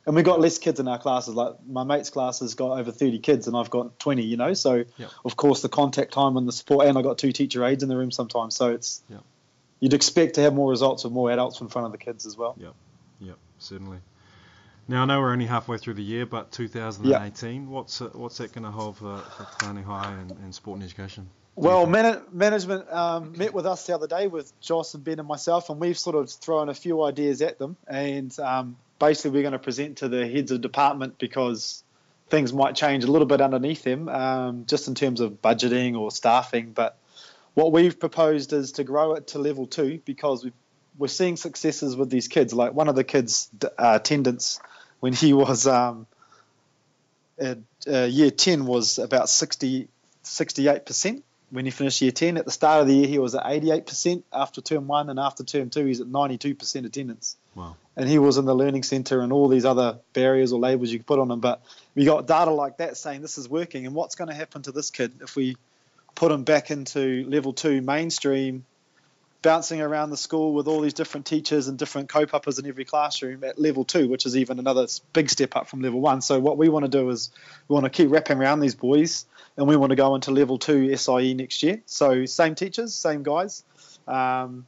And 0.06 0.16
we've 0.16 0.26
got 0.26 0.40
less 0.40 0.58
kids 0.58 0.80
in 0.80 0.88
our 0.88 1.00
classes. 1.00 1.34
Like 1.34 1.56
my 1.68 1.84
mate's 1.84 2.10
class 2.10 2.40
has 2.40 2.56
got 2.56 2.78
over 2.78 2.92
30 2.92 3.20
kids, 3.20 3.48
and 3.48 3.56
I've 3.56 3.70
got 3.70 4.00
20. 4.00 4.24
You 4.24 4.38
know, 4.38 4.54
so 4.54 4.86
yep. 4.98 5.12
of 5.26 5.36
course 5.36 5.62
the 5.62 5.70
contact 5.70 6.14
time 6.14 6.38
and 6.38 6.48
the 6.48 6.52
support, 6.52 6.88
and 6.88 6.98
I've 6.98 7.04
got 7.04 7.18
two 7.18 7.32
teacher 7.32 7.64
aides 7.66 7.84
in 7.84 7.90
the 7.90 7.98
room 7.98 8.12
sometimes. 8.12 8.56
So 8.56 8.72
it's 8.72 9.02
yep. 9.10 9.24
you'd 9.80 9.94
expect 9.94 10.36
to 10.36 10.42
have 10.42 10.54
more 10.54 10.70
results 10.70 11.04
with 11.04 11.14
more 11.14 11.32
adults 11.32 11.62
in 11.62 11.68
front 11.68 11.86
of 11.86 11.92
the 11.92 11.98
kids 11.98 12.26
as 12.26 12.38
well. 12.38 12.56
Yep. 12.58 12.74
Yep. 13.22 13.38
Certainly. 13.60 14.00
Now 14.88 15.04
I 15.04 15.06
know 15.06 15.20
we're 15.22 15.32
only 15.32 15.46
halfway 15.46 15.78
through 15.78 15.94
the 15.94 16.04
year, 16.04 16.26
but 16.26 16.52
2018, 16.52 17.70
what's 17.70 18.02
uh, 18.02 18.10
what's 18.14 18.38
that 18.38 18.54
going 18.54 18.66
to 18.66 18.72
hold 18.72 18.98
for, 18.98 19.18
for 19.18 19.44
Tāne 19.44 19.84
High 19.84 20.12
and, 20.12 20.32
and 20.32 20.54
sport 20.54 20.76
and 20.76 20.84
education? 20.84 21.30
Well, 21.56 21.86
man- 21.86 22.24
management 22.32 22.92
um, 22.92 23.38
met 23.38 23.54
with 23.54 23.66
us 23.66 23.86
the 23.86 23.94
other 23.94 24.08
day 24.08 24.28
with 24.28 24.52
Joss 24.60 24.96
and 24.96 25.04
Ben 25.04 25.20
and 25.20 25.28
myself, 25.28 25.70
and 25.70 25.80
we've 25.80 25.98
sort 25.98 26.16
of 26.16 26.32
thrown 26.32 26.68
a 26.68 26.74
few 26.74 27.04
ideas 27.04 27.42
at 27.42 27.60
them. 27.60 27.78
And 27.88 28.38
um, 28.40 28.76
basically, 29.00 29.32
we're 29.32 29.44
going 29.44 29.54
to 29.54 29.60
present 29.60 29.98
to 29.98 30.10
the 30.10 30.28
heads 30.28 30.52
of 30.52 30.62
department 30.62 31.20
because 31.20 31.84
things 32.30 32.52
might 32.52 32.76
change 32.76 33.04
a 33.04 33.12
little 33.12 33.28
bit 33.28 33.40
underneath 33.40 33.84
them, 33.84 34.10
um, 34.10 34.66
just 34.66 34.88
in 34.88 34.96
terms 34.96 35.22
of 35.22 35.42
budgeting 35.42 35.96
or 35.96 36.10
staffing. 36.10 36.72
But 36.72 36.98
what 37.54 37.72
we've 37.72 38.00
proposed 38.00 38.52
is 38.52 38.74
to 38.74 38.84
grow 38.84 39.14
it 39.14 39.28
to 39.28 39.40
level 39.40 39.68
two 39.68 40.02
because 40.04 40.44
we 40.44 40.52
are 41.06 41.08
seeing 41.08 41.38
successes 41.38 41.96
with 41.96 42.10
these 42.10 42.28
kids. 42.28 42.54
Like 42.54 42.74
one 42.74 42.90
of 42.90 42.96
the 42.96 43.04
kids' 43.04 43.50
uh, 43.62 43.68
attendance 44.02 44.60
when 45.04 45.12
he 45.12 45.34
was 45.34 45.68
um, 45.68 46.08
at, 47.38 47.58
uh, 47.86 48.04
year 48.04 48.32
10 48.32 48.66
was 48.66 49.00
about 49.00 49.28
60, 49.28 49.90
68% 50.24 51.22
when 51.50 51.66
he 51.66 51.72
finished 51.72 52.02
year 52.02 52.14
10. 52.14 52.38
At 52.38 52.46
the 52.46 52.52
start 52.52 52.80
of 52.80 52.88
the 52.88 52.94
year, 52.94 53.08
he 53.08 53.20
was 53.20 53.36
at 53.36 53.44
88% 53.44 54.24
after 54.32 54.62
term 54.62 54.88
one, 54.88 55.10
and 55.10 55.20
after 55.20 55.44
term 55.44 55.70
two, 55.70 55.84
he's 55.84 56.00
at 56.00 56.08
92% 56.08 56.86
attendance. 56.86 57.36
Wow. 57.54 57.76
And 57.98 58.08
he 58.08 58.18
was 58.18 58.38
in 58.38 58.46
the 58.46 58.56
learning 58.56 58.84
center 58.84 59.20
and 59.20 59.34
all 59.34 59.50
these 59.50 59.66
other 59.66 60.00
barriers 60.14 60.54
or 60.54 60.62
labels 60.62 60.90
you 60.90 61.00
could 61.00 61.08
put 61.08 61.20
on 61.20 61.30
him. 61.30 61.42
But 61.42 61.62
we 61.96 62.06
got 62.06 62.26
data 62.26 62.52
like 62.52 62.78
that 62.78 62.96
saying 62.96 63.22
this 63.22 63.38
is 63.38 63.50
working. 63.50 63.86
And 63.86 63.94
what's 63.94 64.16
going 64.16 64.30
to 64.30 64.34
happen 64.34 64.62
to 64.62 64.72
this 64.72 64.90
kid 64.90 65.12
if 65.22 65.36
we 65.36 65.58
put 66.16 66.32
him 66.32 66.46
back 66.46 66.72
into 66.72 67.26
level 67.28 67.52
two 67.52 67.82
mainstream 67.82 68.64
bouncing 69.44 69.82
around 69.82 70.10
the 70.10 70.18
school 70.18 70.54
with 70.54 70.68
all 70.68 70.82
these 70.82 70.96
different 70.96 71.28
teachers 71.28 71.68
and 71.68 71.78
different 71.78 72.10
co-puppers 72.10 72.58
in 72.58 72.66
every 72.66 72.86
classroom 72.86 73.44
at 73.44 73.60
level 73.60 73.84
two, 73.86 74.08
which 74.08 74.26
is 74.26 74.36
even 74.36 74.58
another 74.58 74.88
big 75.12 75.30
step 75.30 75.56
up 75.56 75.68
from 75.68 75.82
level 75.82 76.02
one. 76.02 76.22
So 76.22 76.40
what 76.40 76.58
we 76.58 76.70
want 76.70 76.86
to 76.86 76.90
do 76.90 77.10
is 77.12 77.30
we 77.68 77.76
want 77.76 77.84
to 77.84 77.92
keep 77.92 78.10
wrapping 78.10 78.40
around 78.40 78.62
these 78.62 78.74
boys, 78.74 79.26
and 79.56 79.68
we 79.68 79.76
want 79.76 79.92
to 79.92 79.96
go 79.96 80.16
into 80.16 80.32
level 80.32 80.58
two 80.58 80.96
SIE 80.98 81.36
next 81.36 81.62
year. 81.62 81.84
So 81.86 82.26
same 82.26 82.56
teachers, 82.56 82.96
same 82.96 83.22
guys. 83.22 83.64
Um, 84.08 84.66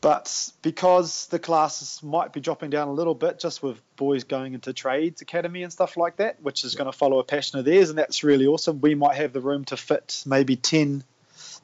but 0.00 0.50
because 0.62 1.26
the 1.26 1.38
classes 1.38 2.02
might 2.02 2.32
be 2.32 2.40
dropping 2.40 2.70
down 2.70 2.88
a 2.88 2.92
little 2.92 3.14
bit, 3.14 3.38
just 3.38 3.62
with 3.62 3.82
boys 3.96 4.24
going 4.24 4.54
into 4.54 4.72
trades 4.72 5.20
academy 5.20 5.62
and 5.62 5.72
stuff 5.72 5.96
like 5.96 6.16
that, 6.16 6.40
which 6.42 6.64
is 6.64 6.74
going 6.74 6.90
to 6.90 6.96
follow 6.96 7.18
a 7.18 7.24
passion 7.24 7.58
of 7.58 7.64
theirs, 7.64 7.90
and 7.90 7.98
that's 7.98 8.22
really 8.22 8.46
awesome. 8.46 8.80
We 8.80 8.94
might 8.94 9.16
have 9.16 9.32
the 9.32 9.40
room 9.40 9.64
to 9.66 9.76
fit 9.76 10.22
maybe 10.26 10.56
ten 10.56 11.04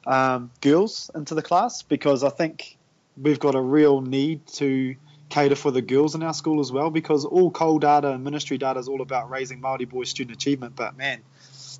um, 0.07 0.51
girls 0.61 1.11
into 1.13 1.35
the 1.35 1.41
class 1.41 1.83
because 1.83 2.23
I 2.23 2.29
think 2.29 2.77
we've 3.21 3.39
got 3.39 3.55
a 3.55 3.61
real 3.61 4.01
need 4.01 4.47
to 4.53 4.95
cater 5.29 5.55
for 5.55 5.71
the 5.71 5.81
girls 5.81 6.15
in 6.15 6.23
our 6.23 6.33
school 6.33 6.61
as 6.61 6.71
well 6.71 6.89
because 6.89 7.25
all 7.25 7.51
COL 7.51 7.79
data 7.79 8.11
and 8.11 8.23
ministry 8.23 8.57
data 8.57 8.79
is 8.79 8.87
all 8.87 9.01
about 9.01 9.29
raising 9.29 9.61
Māori 9.61 9.87
boys 9.87 10.09
student 10.09 10.37
achievement 10.37 10.75
but 10.77 10.95
man 10.97 11.21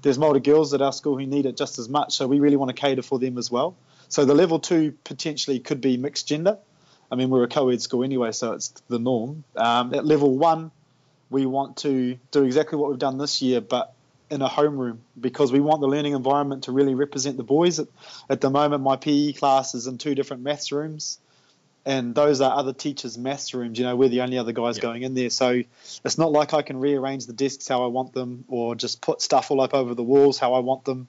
there's 0.01 0.17
Māori 0.17 0.43
girls 0.43 0.73
at 0.73 0.81
our 0.81 0.91
school 0.91 1.17
who 1.17 1.25
need 1.25 1.45
it 1.45 1.55
just 1.55 1.79
as 1.79 1.87
much 1.87 2.15
so 2.17 2.27
we 2.27 2.39
really 2.39 2.57
want 2.57 2.69
to 2.69 2.79
cater 2.79 3.01
for 3.01 3.17
them 3.17 3.37
as 3.37 3.49
well. 3.49 3.75
So 4.09 4.25
the 4.25 4.35
level 4.35 4.59
two 4.59 4.93
potentially 5.05 5.59
could 5.59 5.81
be 5.81 5.95
mixed 5.95 6.27
gender. 6.27 6.57
I 7.09 7.15
mean 7.15 7.29
we're 7.29 7.45
a 7.45 7.47
co-ed 7.47 7.81
school 7.81 8.03
anyway 8.03 8.33
so 8.33 8.51
it's 8.51 8.69
the 8.89 8.99
norm. 8.99 9.45
Um, 9.55 9.93
at 9.93 10.05
level 10.05 10.37
one 10.37 10.71
we 11.29 11.45
want 11.45 11.77
to 11.77 12.19
do 12.31 12.43
exactly 12.43 12.77
what 12.77 12.89
we've 12.89 12.99
done 12.99 13.17
this 13.17 13.41
year 13.41 13.61
but 13.61 13.93
in 14.29 14.41
a 14.41 14.49
homeroom 14.49 14.99
because 15.19 15.51
we 15.51 15.59
want 15.59 15.81
the 15.81 15.87
learning 15.87 16.13
environment 16.13 16.63
to 16.63 16.71
really 16.71 16.95
represent 16.95 17.37
the 17.37 17.43
boys. 17.43 17.79
At, 17.79 17.87
at, 18.29 18.41
the 18.41 18.49
moment, 18.49 18.83
my 18.83 18.95
PE 18.95 19.33
class 19.33 19.73
is 19.73 19.87
in 19.87 19.97
two 19.97 20.15
different 20.15 20.43
maths 20.43 20.71
rooms, 20.71 21.19
and 21.85 22.13
those 22.13 22.41
are 22.41 22.57
other 22.57 22.73
teachers' 22.73 23.17
maths 23.17 23.53
rooms. 23.53 23.79
You 23.79 23.85
know, 23.85 23.95
we're 23.95 24.09
the 24.09 24.21
only 24.21 24.37
other 24.37 24.51
guys 24.51 24.79
going 24.79 25.03
in 25.03 25.13
there, 25.13 25.29
so 25.29 25.63
it's 26.03 26.17
not 26.17 26.31
like 26.31 26.53
I 26.53 26.61
can 26.61 26.79
rearrange 26.79 27.25
the 27.25 27.33
desks 27.33 27.67
how 27.67 27.83
I 27.83 27.87
want 27.87 28.13
them 28.13 28.45
or 28.47 28.75
just 28.75 29.01
put 29.01 29.21
stuff 29.21 29.51
all 29.51 29.61
up 29.61 29.73
over 29.73 29.93
the 29.93 30.03
walls 30.03 30.37
how 30.37 30.53
I 30.53 30.59
want 30.59 30.83
them. 30.85 31.07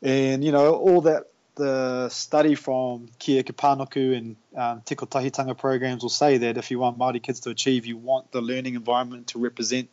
And 0.00 0.44
you 0.44 0.52
know, 0.52 0.74
all 0.74 1.02
that 1.02 1.24
the 1.58 2.08
study 2.08 2.54
from 2.54 3.08
Kia 3.18 3.40
Eke 3.40 3.56
Panuku 3.56 4.16
and 4.16 4.36
um, 4.56 4.80
Te 4.82 4.94
Kotahitanga 4.94 5.58
programs 5.58 6.02
will 6.02 6.08
say 6.08 6.38
that 6.38 6.56
if 6.56 6.70
you 6.70 6.78
want 6.78 6.98
Māori 6.98 7.20
kids 7.20 7.40
to 7.40 7.50
achieve, 7.50 7.84
you 7.84 7.96
want 7.96 8.30
the 8.30 8.40
learning 8.40 8.76
environment 8.76 9.26
to 9.28 9.40
represent 9.40 9.90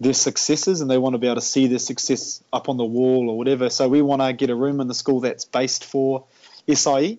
their 0.00 0.14
successes 0.14 0.80
and 0.80 0.90
they 0.90 0.96
want 0.96 1.12
to 1.12 1.18
be 1.18 1.26
able 1.26 1.36
to 1.36 1.42
see 1.42 1.66
their 1.66 1.78
success 1.78 2.42
up 2.52 2.70
on 2.70 2.76
the 2.78 2.84
wall 2.84 3.28
or 3.28 3.36
whatever. 3.36 3.68
So 3.68 3.86
we 3.88 4.00
want 4.00 4.22
to 4.22 4.32
get 4.32 4.48
a 4.48 4.54
room 4.54 4.80
in 4.80 4.86
the 4.88 4.94
school 4.94 5.20
that's 5.20 5.44
based 5.44 5.84
for 5.84 6.24
SIE. 6.72 7.18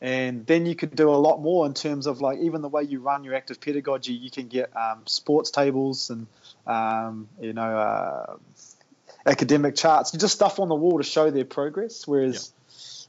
And 0.00 0.46
then 0.46 0.64
you 0.66 0.74
could 0.74 0.96
do 0.96 1.10
a 1.10 1.16
lot 1.16 1.40
more 1.40 1.66
in 1.66 1.74
terms 1.74 2.06
of 2.06 2.22
like 2.22 2.38
even 2.38 2.62
the 2.62 2.68
way 2.68 2.82
you 2.82 3.00
run 3.00 3.24
your 3.24 3.34
active 3.34 3.60
pedagogy. 3.60 4.14
You 4.14 4.30
can 4.30 4.48
get 4.48 4.74
um, 4.76 5.02
sports 5.06 5.50
tables 5.50 6.08
and 6.10 6.26
um, 6.66 7.28
you 7.40 7.52
know 7.52 7.62
uh, 7.62 8.36
academic 9.24 9.76
charts, 9.76 10.10
just 10.12 10.34
stuff 10.34 10.60
on 10.60 10.68
the 10.68 10.74
wall 10.74 10.98
to 10.98 11.04
show 11.04 11.30
their 11.30 11.46
progress. 11.46 12.06
Whereas 12.06 12.52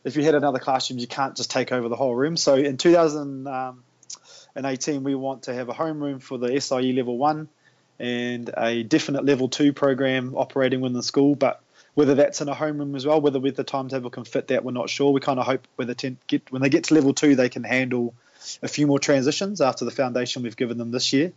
if 0.06 0.16
you 0.16 0.24
had 0.24 0.36
another 0.36 0.60
classroom, 0.60 1.00
you 1.00 1.08
can't 1.08 1.36
just 1.36 1.52
take 1.52 1.74
over 1.74 1.90
the 1.90 1.98
whole 1.98 2.16
room. 2.16 2.38
So 2.38 2.56
in 2.56 2.78
2018, 2.78 5.04
we 5.04 5.16
want 5.16 5.44
to 5.44 5.54
have 5.54 5.68
a 5.68 5.74
homeroom 5.74 6.22
for 6.22 6.38
the 6.38 6.58
SIE 6.62 6.94
level 6.94 7.18
one 7.18 7.50
and 8.00 8.50
a 8.56 8.84
definite 8.84 9.26
level 9.26 9.50
two 9.50 9.74
program 9.74 10.36
operating 10.36 10.82
within 10.82 10.96
the 10.96 11.04
school. 11.04 11.36
But 11.36 11.62
whether 11.96 12.16
that's 12.16 12.42
in 12.42 12.50
a 12.50 12.56
homeroom 12.56 12.96
as 12.96 13.06
well, 13.06 13.20
whether 13.20 13.40
with 13.40 13.56
the 13.56 13.64
timetable 13.64 14.10
can 14.10 14.24
fit 14.24 14.50
that, 14.50 14.64
we're 14.64 14.72
not 14.72 14.90
sure. 14.90 15.12
We 15.12 15.20
kind 15.20 15.40
of 15.40 15.46
hope 15.46 15.68
when 15.78 15.88
they 15.88 16.16
get 16.28 16.52
when 16.52 16.62
they 16.62 16.70
get 16.70 16.86
to 16.86 16.94
level 16.94 17.14
two, 17.14 17.36
they 17.36 17.50
can 17.50 17.64
handle 17.64 18.14
a 18.62 18.68
few 18.68 18.88
more 18.88 19.00
transitions 19.00 19.62
after 19.62 19.84
the 19.84 19.92
foundation 19.92 20.44
we've 20.44 20.56
given 20.56 20.78
them 20.78 20.92
this 20.92 21.12
year. 21.12 21.34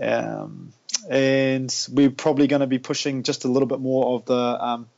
Um, 0.00 0.72
and 1.08 1.74
we're 1.90 2.10
probably 2.10 2.46
going 2.46 2.60
to 2.60 2.66
be 2.66 2.78
pushing 2.78 3.22
just 3.22 3.44
a 3.44 3.48
little 3.48 3.66
bit 3.66 3.80
more 3.80 4.14
of 4.14 4.24
the 4.26 4.34
um, 4.34 4.88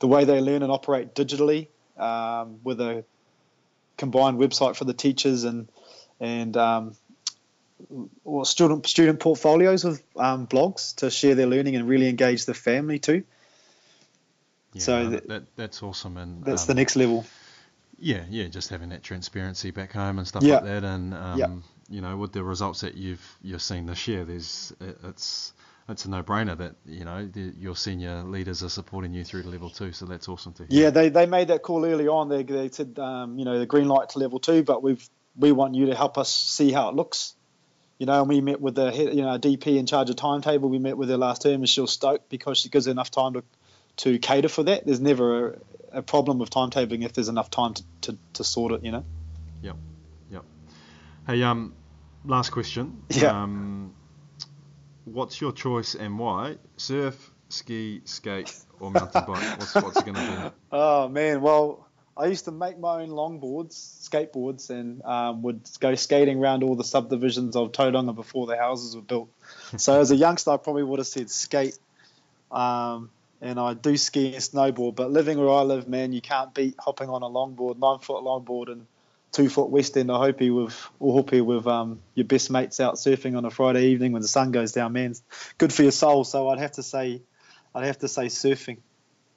the 0.00 0.06
way 0.06 0.24
they 0.24 0.40
learn 0.40 0.62
and 0.62 0.72
operate 0.72 1.14
digitally 1.14 1.68
um, 1.96 2.60
with 2.62 2.80
a 2.80 3.04
combined 3.96 4.38
website 4.38 4.76
for 4.76 4.84
the 4.84 4.94
teachers 4.94 5.44
and 5.44 5.68
and 6.20 6.56
um, 6.56 6.94
or 8.24 8.44
student 8.44 8.86
student 8.86 9.20
portfolios 9.20 9.84
of 9.84 10.02
um, 10.16 10.46
blogs 10.46 10.94
to 10.96 11.10
share 11.10 11.34
their 11.34 11.46
learning 11.46 11.76
and 11.76 11.88
really 11.88 12.08
engage 12.08 12.44
the 12.44 12.54
family 12.54 12.98
too. 12.98 13.24
Yeah, 14.72 14.82
so 14.82 15.08
that, 15.10 15.28
that, 15.28 15.42
that's 15.56 15.82
awesome, 15.82 16.16
and 16.16 16.44
that's 16.44 16.62
um, 16.62 16.68
the 16.68 16.74
next 16.74 16.96
level. 16.96 17.26
Yeah, 17.98 18.24
yeah, 18.30 18.46
just 18.46 18.70
having 18.70 18.90
that 18.90 19.02
transparency 19.02 19.72
back 19.72 19.92
home 19.92 20.18
and 20.18 20.26
stuff 20.26 20.42
like 20.42 20.64
that, 20.64 20.84
and 20.84 21.12
um, 21.12 21.64
you 21.90 22.00
know, 22.00 22.16
with 22.16 22.32
the 22.32 22.42
results 22.42 22.80
that 22.82 22.94
you've 22.94 23.36
you've 23.42 23.62
seen 23.62 23.86
this 23.86 24.06
year, 24.06 24.24
there's 24.24 24.72
it's 24.80 25.52
it's 25.88 26.04
a 26.04 26.10
no-brainer 26.10 26.56
that 26.56 26.76
you 26.86 27.04
know 27.04 27.26
the, 27.26 27.52
your 27.58 27.76
senior 27.76 28.22
leaders 28.22 28.62
are 28.62 28.68
supporting 28.68 29.12
you 29.12 29.24
through 29.24 29.42
to 29.42 29.48
level 29.48 29.68
two. 29.68 29.92
So 29.92 30.06
that's 30.06 30.28
awesome 30.28 30.52
to 30.54 30.66
hear. 30.66 30.84
Yeah, 30.84 30.90
they, 30.90 31.08
they 31.08 31.26
made 31.26 31.48
that 31.48 31.62
call 31.62 31.84
early 31.84 32.06
on. 32.06 32.28
They, 32.28 32.44
they 32.44 32.70
said 32.70 32.98
um, 32.98 33.38
you 33.38 33.44
know 33.44 33.58
the 33.58 33.66
green 33.66 33.88
light 33.88 34.10
to 34.10 34.20
level 34.20 34.38
two, 34.38 34.62
but 34.62 34.82
we've 34.82 35.06
we 35.36 35.52
want 35.52 35.74
you 35.74 35.86
to 35.86 35.94
help 35.94 36.16
us 36.16 36.32
see 36.32 36.70
how 36.70 36.88
it 36.88 36.94
looks. 36.94 37.34
You 38.00 38.06
know, 38.06 38.18
and 38.18 38.30
we 38.30 38.40
met 38.40 38.62
with 38.62 38.76
the 38.76 38.90
you 38.94 39.20
know 39.20 39.38
DP 39.38 39.76
in 39.76 39.84
charge 39.84 40.08
of 40.08 40.16
timetable. 40.16 40.70
We 40.70 40.78
met 40.78 40.96
with 40.96 41.10
her 41.10 41.18
last 41.18 41.42
term, 41.42 41.56
and 41.56 41.68
she 41.68 41.82
was 41.82 41.92
stoked 41.92 42.30
because 42.30 42.58
she 42.58 42.70
gives 42.70 42.86
enough 42.86 43.10
time 43.10 43.34
to 43.34 43.44
to 43.98 44.18
cater 44.18 44.48
for 44.48 44.62
that. 44.62 44.86
There's 44.86 45.00
never 45.00 45.48
a, 45.92 45.98
a 45.98 46.02
problem 46.02 46.38
with 46.38 46.48
timetabling 46.48 47.04
if 47.04 47.12
there's 47.12 47.28
enough 47.28 47.50
time 47.50 47.74
to, 47.74 47.82
to, 48.00 48.18
to 48.32 48.44
sort 48.44 48.72
it. 48.72 48.84
You 48.84 48.92
know. 48.92 49.04
Yep. 49.60 49.76
Yep. 50.30 50.44
Hey, 51.26 51.42
um, 51.42 51.74
last 52.24 52.52
question. 52.52 53.02
Yeah. 53.10 53.42
Um, 53.42 53.92
what's 55.04 55.38
your 55.38 55.52
choice 55.52 55.94
and 55.94 56.18
why? 56.18 56.56
Surf, 56.78 57.30
ski, 57.50 58.00
skate, 58.06 58.56
or 58.80 58.90
mountain 58.90 59.24
bike? 59.26 59.58
What's 59.58 59.74
what's 59.74 60.00
it 60.00 60.06
gonna 60.06 60.50
be? 60.50 60.56
Oh 60.72 61.06
man, 61.10 61.42
well, 61.42 61.86
I 62.16 62.26
used 62.26 62.44
to 62.46 62.50
make 62.50 62.78
my 62.78 63.02
own 63.02 63.10
longboards, 63.10 64.08
skateboards, 64.08 64.70
and 64.70 65.02
um, 65.04 65.42
would 65.42 65.62
go 65.78 65.94
skating 65.94 66.38
around 66.38 66.62
all 66.62 66.74
the 66.76 66.84
subdivisions 66.84 67.56
of 67.56 67.72
Tauranga 67.72 68.14
before 68.14 68.46
the 68.46 68.56
houses 68.56 68.94
were 68.94 69.02
built. 69.02 69.30
so 69.76 70.00
as 70.00 70.10
a 70.10 70.16
youngster, 70.16 70.50
I 70.50 70.56
probably 70.56 70.82
would 70.82 70.98
have 70.98 71.06
said 71.06 71.30
skate. 71.30 71.78
Um, 72.50 73.10
and 73.40 73.58
I 73.58 73.74
do 73.74 73.96
ski 73.96 74.34
and 74.34 74.42
snowboard, 74.42 74.96
but 74.96 75.10
living 75.10 75.38
where 75.38 75.50
I 75.50 75.62
live, 75.62 75.88
man, 75.88 76.12
you 76.12 76.20
can't 76.20 76.52
beat 76.52 76.74
hopping 76.78 77.08
on 77.08 77.22
a 77.22 77.28
longboard, 77.28 77.78
nine 77.78 78.00
foot 78.00 78.22
longboard, 78.22 78.70
and 78.70 78.86
two 79.32 79.48
foot 79.48 79.70
west 79.70 79.96
end 79.96 80.10
of 80.10 80.20
Ohope 80.20 80.54
with 80.54 80.90
Ohope 81.00 81.44
with 81.44 81.66
um, 81.66 82.00
your 82.14 82.26
best 82.26 82.50
mates 82.50 82.80
out 82.80 82.96
surfing 82.96 83.36
on 83.36 83.44
a 83.44 83.50
Friday 83.50 83.86
evening 83.86 84.12
when 84.12 84.22
the 84.22 84.28
sun 84.28 84.50
goes 84.50 84.72
down, 84.72 84.92
man. 84.92 85.12
It's 85.12 85.22
good 85.56 85.72
for 85.72 85.82
your 85.82 85.92
soul. 85.92 86.24
So 86.24 86.48
I'd 86.48 86.58
have 86.58 86.72
to 86.72 86.82
say, 86.82 87.22
I'd 87.74 87.86
have 87.86 87.98
to 88.00 88.08
say 88.08 88.26
surfing, 88.26 88.78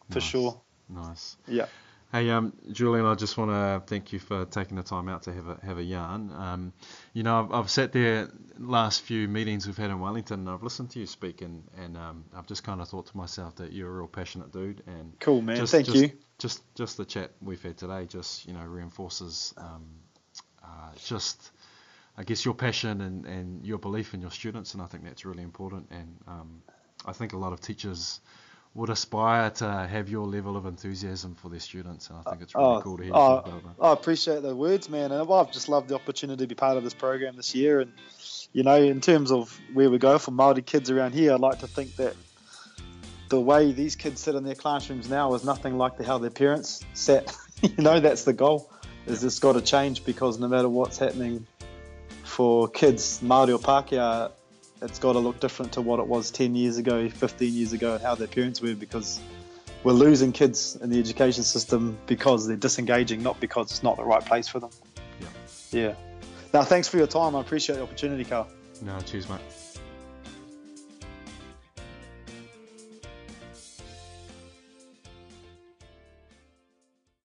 for 0.10 0.20
Nice. 0.20 0.24
sure. 0.24 0.62
Nice. 0.90 1.38
Yeah. 1.48 1.68
Hey, 2.14 2.30
um, 2.30 2.54
Julian, 2.72 3.08
I 3.08 3.16
just 3.16 3.40
want 3.40 3.50
to 3.50 3.82
thank 3.88 4.14
you 4.14 4.20
for 4.20 4.46
taking 4.46 4.78
the 4.78 4.84
time 4.84 5.10
out 5.10 5.24
to 5.24 5.34
have 5.34 5.48
a 5.48 5.58
have 5.66 5.80
a 5.80 5.84
yarn. 5.84 6.32
Um, 6.32 6.74
you 7.12 7.24
know, 7.24 7.40
I've, 7.40 7.52
I've 7.52 7.70
sat 7.72 7.92
there 7.92 8.30
last 8.60 9.02
few 9.02 9.28
meetings 9.28 9.66
we've 9.66 9.76
had 9.76 9.90
in 9.90 10.00
Wellington, 10.00 10.42
and 10.42 10.50
I've 10.52 10.62
listened 10.62 10.92
to 10.92 11.00
you 11.00 11.08
speak, 11.08 11.42
and, 11.42 11.64
and 11.76 11.98
um, 11.98 12.26
I've 12.38 12.46
just 12.46 12.64
kind 12.64 12.82
of 12.82 12.88
thought 12.88 13.08
to 13.08 13.18
myself 13.18 13.56
that 13.56 13.74
you're 13.74 13.90
a 13.90 13.92
real 13.92 14.08
passionate 14.08 14.52
dude, 14.52 14.84
and 14.86 15.20
Cool, 15.20 15.42
man. 15.42 15.58
just, 15.58 15.72
Thank 15.72 15.88
just, 15.88 15.98
you. 15.98 16.12
Just 16.38 16.62
just 16.76 16.98
the 16.98 17.06
chat 17.06 17.32
we've 17.42 17.64
had 17.64 17.78
today, 17.78 18.06
just 18.06 18.46
you 18.46 18.54
know, 18.54 18.64
reinforces 18.64 19.52
um, 19.58 19.84
uh, 20.64 20.92
just 21.04 21.50
I 22.16 22.24
guess 22.24 22.46
your 22.46 22.54
passion 22.54 23.02
and, 23.02 23.26
and 23.26 23.66
your 23.66 23.80
belief 23.80 24.14
in 24.14 24.22
your 24.22 24.30
students, 24.30 24.76
and 24.76 24.84
I 24.84 24.86
think 24.86 25.04
that's 25.04 25.26
really 25.26 25.42
important. 25.42 25.88
And 25.90 26.16
um, 26.28 26.62
I 27.08 27.12
think 27.12 27.34
a 27.34 27.38
lot 27.38 27.54
of 27.54 27.60
teachers 27.60 28.20
would 28.76 28.90
aspire 28.90 29.52
to 29.52 29.66
have 29.70 30.10
your 30.10 30.26
level 30.26 30.58
of 30.58 30.66
enthusiasm 30.66 31.36
for 31.36 31.50
their 31.50 31.60
students, 31.60 32.10
and 32.10 32.18
I 32.26 32.30
think 32.32 32.42
it's 32.42 32.56
really 32.56 32.68
Oh, 32.78 32.82
cool 32.82 32.98
to 32.98 33.04
hear. 33.04 33.12
oh, 33.16 33.38
about 33.38 33.64
that. 33.78 33.84
I 33.84 33.94
appreciate 33.94 34.42
the 34.42 34.56
words, 34.56 34.90
man, 34.90 35.12
and 35.12 35.32
I've 35.32 35.52
just 35.52 35.70
loved 35.70 35.90
the 35.90 35.96
opportunity 35.96 36.44
to 36.44 36.48
be 36.48 36.56
part 36.56 36.78
of 36.78 36.84
this 36.84 36.94
program 36.96 37.36
this 37.36 37.54
year. 37.54 37.82
And 37.82 37.92
you 38.52 38.64
know, 38.64 38.76
in 38.82 39.00
terms 39.02 39.32
of 39.32 39.60
where 39.74 39.90
we 39.92 39.98
go 40.00 40.18
for 40.18 40.32
Maori 40.32 40.62
kids 40.64 40.90
around 40.90 41.14
here, 41.14 41.34
I'd 41.34 41.40
like 41.40 41.60
to 41.60 41.68
think 41.68 41.96
that 41.98 42.16
the 43.30 43.40
way 43.40 43.72
these 43.72 43.96
kids 43.96 44.22
sit 44.22 44.36
in 44.36 44.44
their 44.44 44.56
classrooms 44.56 45.10
now 45.10 45.34
is 45.34 45.44
nothing 45.44 45.78
like 45.78 45.98
the, 45.98 46.04
how 46.04 46.18
their 46.18 46.30
parents 46.30 46.84
sat. 46.94 47.36
you 47.62 47.76
know, 47.78 48.00
that's 48.00 48.24
the 48.24 48.34
goal. 48.34 48.70
Is 49.06 49.24
it's 49.24 49.40
got 49.40 49.54
to 49.54 49.62
change 49.62 50.04
because 50.06 50.40
no 50.40 50.48
matter 50.48 50.70
what's 50.70 50.98
happening 50.98 51.46
for 52.24 52.68
kids, 52.70 53.22
Maori 53.22 53.52
or 53.54 53.60
Pākehā, 53.60 54.32
it's 54.84 55.00
got 55.00 55.14
to 55.14 55.20
look 55.20 55.40
different 55.40 55.74
to 55.74 55.82
what 55.82 56.00
it 56.00 56.08
was 56.08 56.30
10 56.32 56.56
years 56.56 56.78
ago, 56.78 57.10
15 57.10 57.54
years 57.54 57.74
ago, 57.74 57.94
and 57.94 58.04
how 58.04 58.16
their 58.16 58.28
parents 58.28 58.62
were 58.62 58.76
because 58.76 59.20
we're 59.84 59.94
losing 59.94 60.32
kids 60.32 60.78
in 60.82 60.90
the 60.90 61.00
education 61.00 61.44
system 61.44 61.98
because 62.06 62.48
they're 62.48 62.58
disengaging, 62.58 63.24
not 63.24 63.40
because 63.40 63.72
it's 63.72 63.84
not 63.84 63.98
the 63.98 64.04
right 64.04 64.24
place 64.24 64.48
for 64.48 64.60
them. 64.60 64.70
Yeah. 65.20 65.28
Yeah. 65.72 65.96
Now, 66.54 66.64
thanks 66.64 66.88
for 66.88 66.98
your 66.98 67.08
time. 67.08 67.36
I 67.36 67.42
appreciate 67.42 67.78
the 67.78 67.84
opportunity, 67.84 68.26
Carl. 68.26 68.48
No, 68.82 69.00
cheers, 69.02 69.28
mate. 69.30 69.40